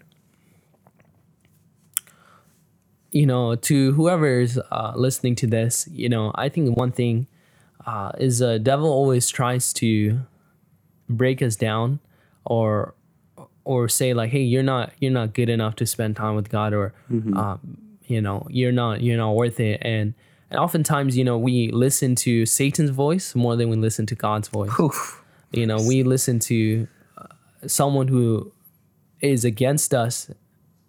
[3.11, 7.27] you know, to whoever's uh, listening to this, you know, I think one thing
[7.85, 10.21] uh, is the devil always tries to
[11.09, 11.99] break us down,
[12.45, 12.93] or
[13.65, 16.73] or say like, hey, you're not you're not good enough to spend time with God,
[16.73, 16.93] or
[17.37, 17.59] um,
[18.05, 20.13] you know, you're not you're not worth it, and
[20.49, 24.47] and oftentimes, you know, we listen to Satan's voice more than we listen to God's
[24.47, 24.71] voice.
[24.79, 25.20] Oof.
[25.51, 26.87] You know, we listen to
[27.17, 27.25] uh,
[27.67, 28.51] someone who
[29.19, 30.31] is against us,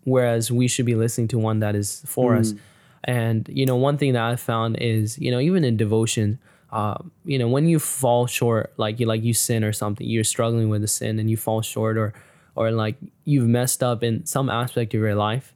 [0.05, 2.55] whereas we should be listening to one that is for us.
[3.05, 6.39] And you know, one thing that I found is, you know, even in devotion,
[6.71, 10.25] uh, you know, when you fall short, like you like you sin or something, you're
[10.25, 12.15] struggling with a sin and you fall short, or
[12.55, 15.53] or like you've messed up in some aspect of your life.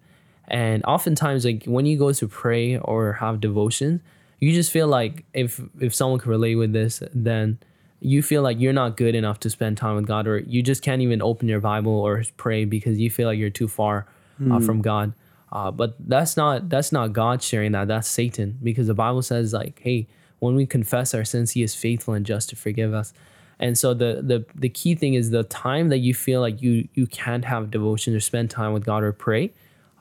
[0.48, 4.02] And oftentimes, like when you go to pray or have devotion,
[4.40, 7.58] you just feel like if if someone could relate with this, then
[8.00, 10.82] you feel like you're not good enough to spend time with God, or you just
[10.82, 14.06] can't even open your Bible or pray because you feel like you're too far
[14.50, 15.12] uh, from God.
[15.50, 17.88] Uh, but that's not that's not God sharing that.
[17.88, 20.06] That's Satan because the Bible says like, hey,
[20.40, 23.14] when we confess our sins, He is faithful and just to forgive us.
[23.58, 26.88] And so the the the key thing is the time that you feel like you
[26.94, 29.52] you can't have devotion or spend time with God or pray.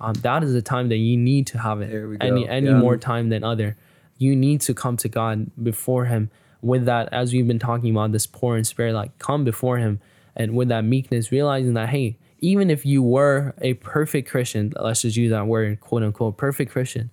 [0.02, 1.90] Um, that is the time that you need to have it.
[2.20, 2.80] Any any Yeah.
[2.80, 3.78] more time than other.
[4.18, 6.30] You need to come to God before Him
[6.66, 10.00] with that, as we've been talking about this poor in spirit, like come before Him
[10.36, 15.02] and with that meekness, realizing that hey, even if you were a perfect Christian, let's
[15.02, 17.10] just use that word, quote unquote, perfect Christian,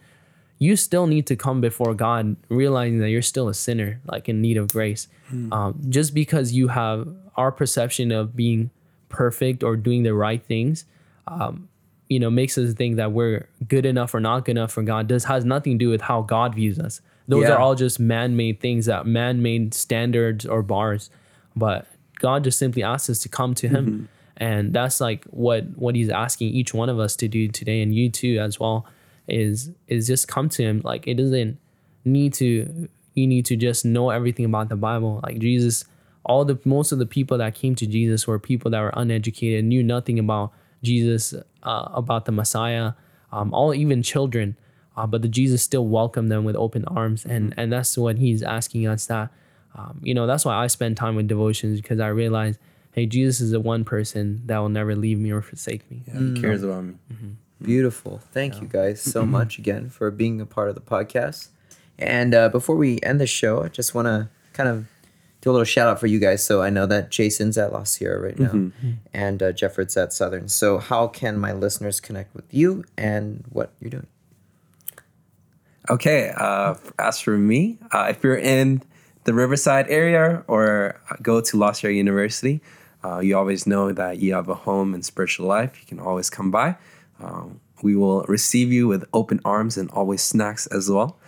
[0.59, 4.40] you still need to come before God, realizing that you're still a sinner, like in
[4.40, 5.09] need of grace.
[5.53, 8.70] Um, just because you have our perception of being
[9.09, 10.84] perfect or doing the right things,
[11.26, 11.68] um,
[12.09, 15.09] you know, makes us think that we're good enough or not good enough for God.
[15.09, 17.00] Does has nothing to do with how God views us.
[17.29, 17.53] Those Yeah.
[17.55, 21.11] are all just man-made things, that man-made standards or bars.
[21.55, 21.87] But
[22.18, 26.09] God just simply asks us to come to Him, and that's like what what He's
[26.11, 28.87] asking each one of us to do today, and you too as well.
[29.29, 30.81] Is is just come to Him.
[30.85, 31.59] Like it doesn't
[32.05, 32.89] need to.
[33.14, 35.20] You need to just know everything about the Bible.
[35.23, 35.85] Like Jesus,
[36.25, 39.64] all the most of the people that came to Jesus were people that were uneducated,
[39.66, 40.53] knew nothing about
[40.83, 42.95] Jesus, uh, about the Messiah,
[43.31, 44.57] um, all even children.
[44.97, 48.43] Uh, but the Jesus still welcomed them with open arms, and and that's what he's
[48.43, 49.07] asking us.
[49.07, 49.30] That
[49.74, 52.59] um, you know, that's why I spend time with devotions because I realize,
[52.93, 56.03] hey, Jesus is the one person that will never leave me or forsake me.
[56.07, 56.95] Yeah, He cares about me.
[57.62, 58.20] Beautiful.
[58.32, 61.49] Thank you guys so much again for being a part of the podcast.
[61.99, 64.86] And uh, before we end the show, I just want to kind of
[65.40, 66.45] do a little shout out for you guys.
[66.45, 68.70] So I know that Jason's at La Sierra right now
[69.12, 70.49] and uh, Jefford's at Southern.
[70.49, 74.07] So how can my listeners connect with you and what you're doing?
[75.91, 76.33] Okay.
[76.37, 78.83] Uh, as for me, uh, if you're in
[79.24, 82.61] the Riverside area or go to La Sierra University,
[83.05, 85.78] uh, you always know that you have a home and spiritual life.
[85.80, 86.76] You can always come by.
[87.20, 91.18] Um, we will receive you with open arms and always snacks as well.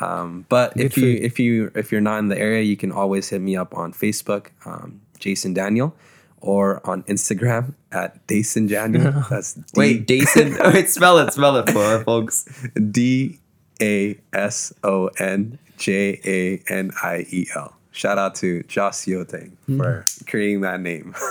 [0.00, 3.28] Um, but if you if you if you're not in the area, you can always
[3.28, 5.94] hit me up on Facebook, um, Jason Daniel,
[6.40, 9.28] or on Instagram at Dason Janiel.
[9.30, 10.58] That's D- Wait, Dason.
[10.72, 11.32] Wait, spell it.
[11.32, 12.44] Spell it for our folks.
[12.90, 13.38] D
[13.82, 17.76] A S O N J A N I E L.
[17.90, 21.14] Shout out to Josh Yoteng for creating that name.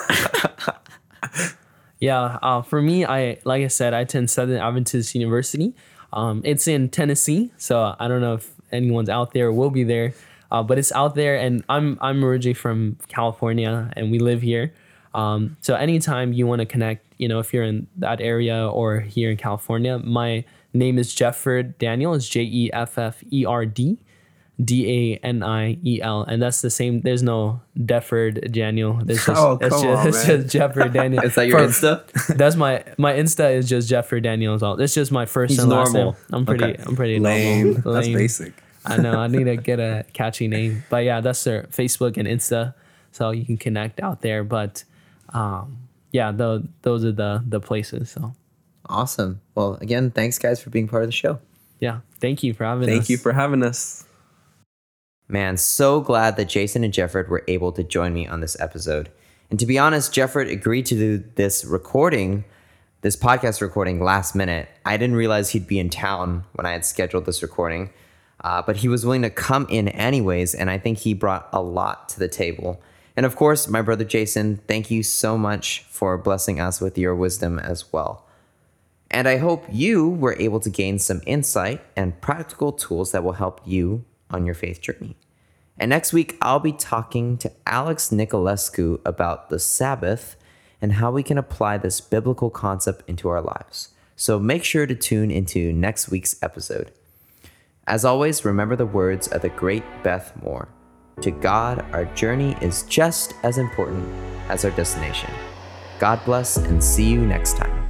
[2.02, 5.76] Yeah, uh, for me, I like I said, I attend Southern Adventist University.
[6.12, 9.84] Um, it's in Tennessee, so I don't know if anyone's out there or will be
[9.84, 10.14] there,
[10.50, 11.36] uh, but it's out there.
[11.36, 14.74] And I'm I'm originally from California, and we live here.
[15.14, 19.02] Um, so anytime you want to connect, you know, if you're in that area or
[19.02, 20.44] here in California, my
[20.74, 22.14] name is Jefford Daniel.
[22.14, 23.98] It's J E F F E R D.
[24.64, 27.02] D A N I E L, and that's the same.
[27.02, 29.00] There's no Defford Daniel.
[29.04, 31.24] There's just, Oh, it's come just, on, it's just Jefford Daniel.
[31.24, 32.28] Is that your For- Insta?
[32.38, 34.80] that's my my Insta is just Jefford Daniel as well.
[34.80, 36.12] It's just my first He's and last normal.
[36.14, 36.22] name.
[36.32, 36.84] I'm pretty Okay.
[36.86, 37.74] I'm pretty Lame.
[37.74, 37.94] normal.
[37.94, 38.54] That's basic.
[38.86, 39.14] I know.
[39.20, 40.84] I need to get a catchy name.
[40.92, 42.76] But yeah, that's their Facebook and Insta,
[43.12, 44.44] so you can connect out there.
[44.44, 44.84] But
[45.34, 45.78] um,
[46.12, 48.12] yeah, the, those are the the places.
[48.12, 48.34] So
[48.92, 49.42] Awesome.
[49.56, 51.40] Well, again, thanks guys for being part of the show.
[51.80, 52.02] Yeah.
[52.20, 52.94] Thank you for having us.
[52.94, 54.06] Thank you for having us.
[55.28, 59.10] Man, so glad that Jason and Jefford were able to join me on this episode.
[59.50, 62.44] And to be honest, Jefford agreed to do this recording,
[63.02, 64.68] this podcast recording last minute.
[64.86, 67.92] I didn't realize he'd be in town when I had scheduled this recording,
[68.44, 71.62] uh, but he was willing to come in anyways, and I think he brought a
[71.62, 72.82] lot to the table.
[73.16, 77.16] And of course, my brother Jason, thank you so much for blessing us with your
[77.16, 78.26] wisdom as well.
[79.12, 83.34] And I hope you were able to gain some insight and practical tools that will
[83.34, 85.18] help you on your faith journey.
[85.78, 90.38] And next week, I'll be talking to Alex Nicolescu about the Sabbath
[90.82, 93.90] and how we can apply this biblical concept into our lives.
[94.16, 96.92] So make sure to tune into next week's episode.
[97.88, 100.70] As always, remember the words of the great Beth Moore
[101.22, 104.08] To God, our journey is just as important
[104.48, 105.32] as our destination.
[106.00, 107.81] God bless and see you next time.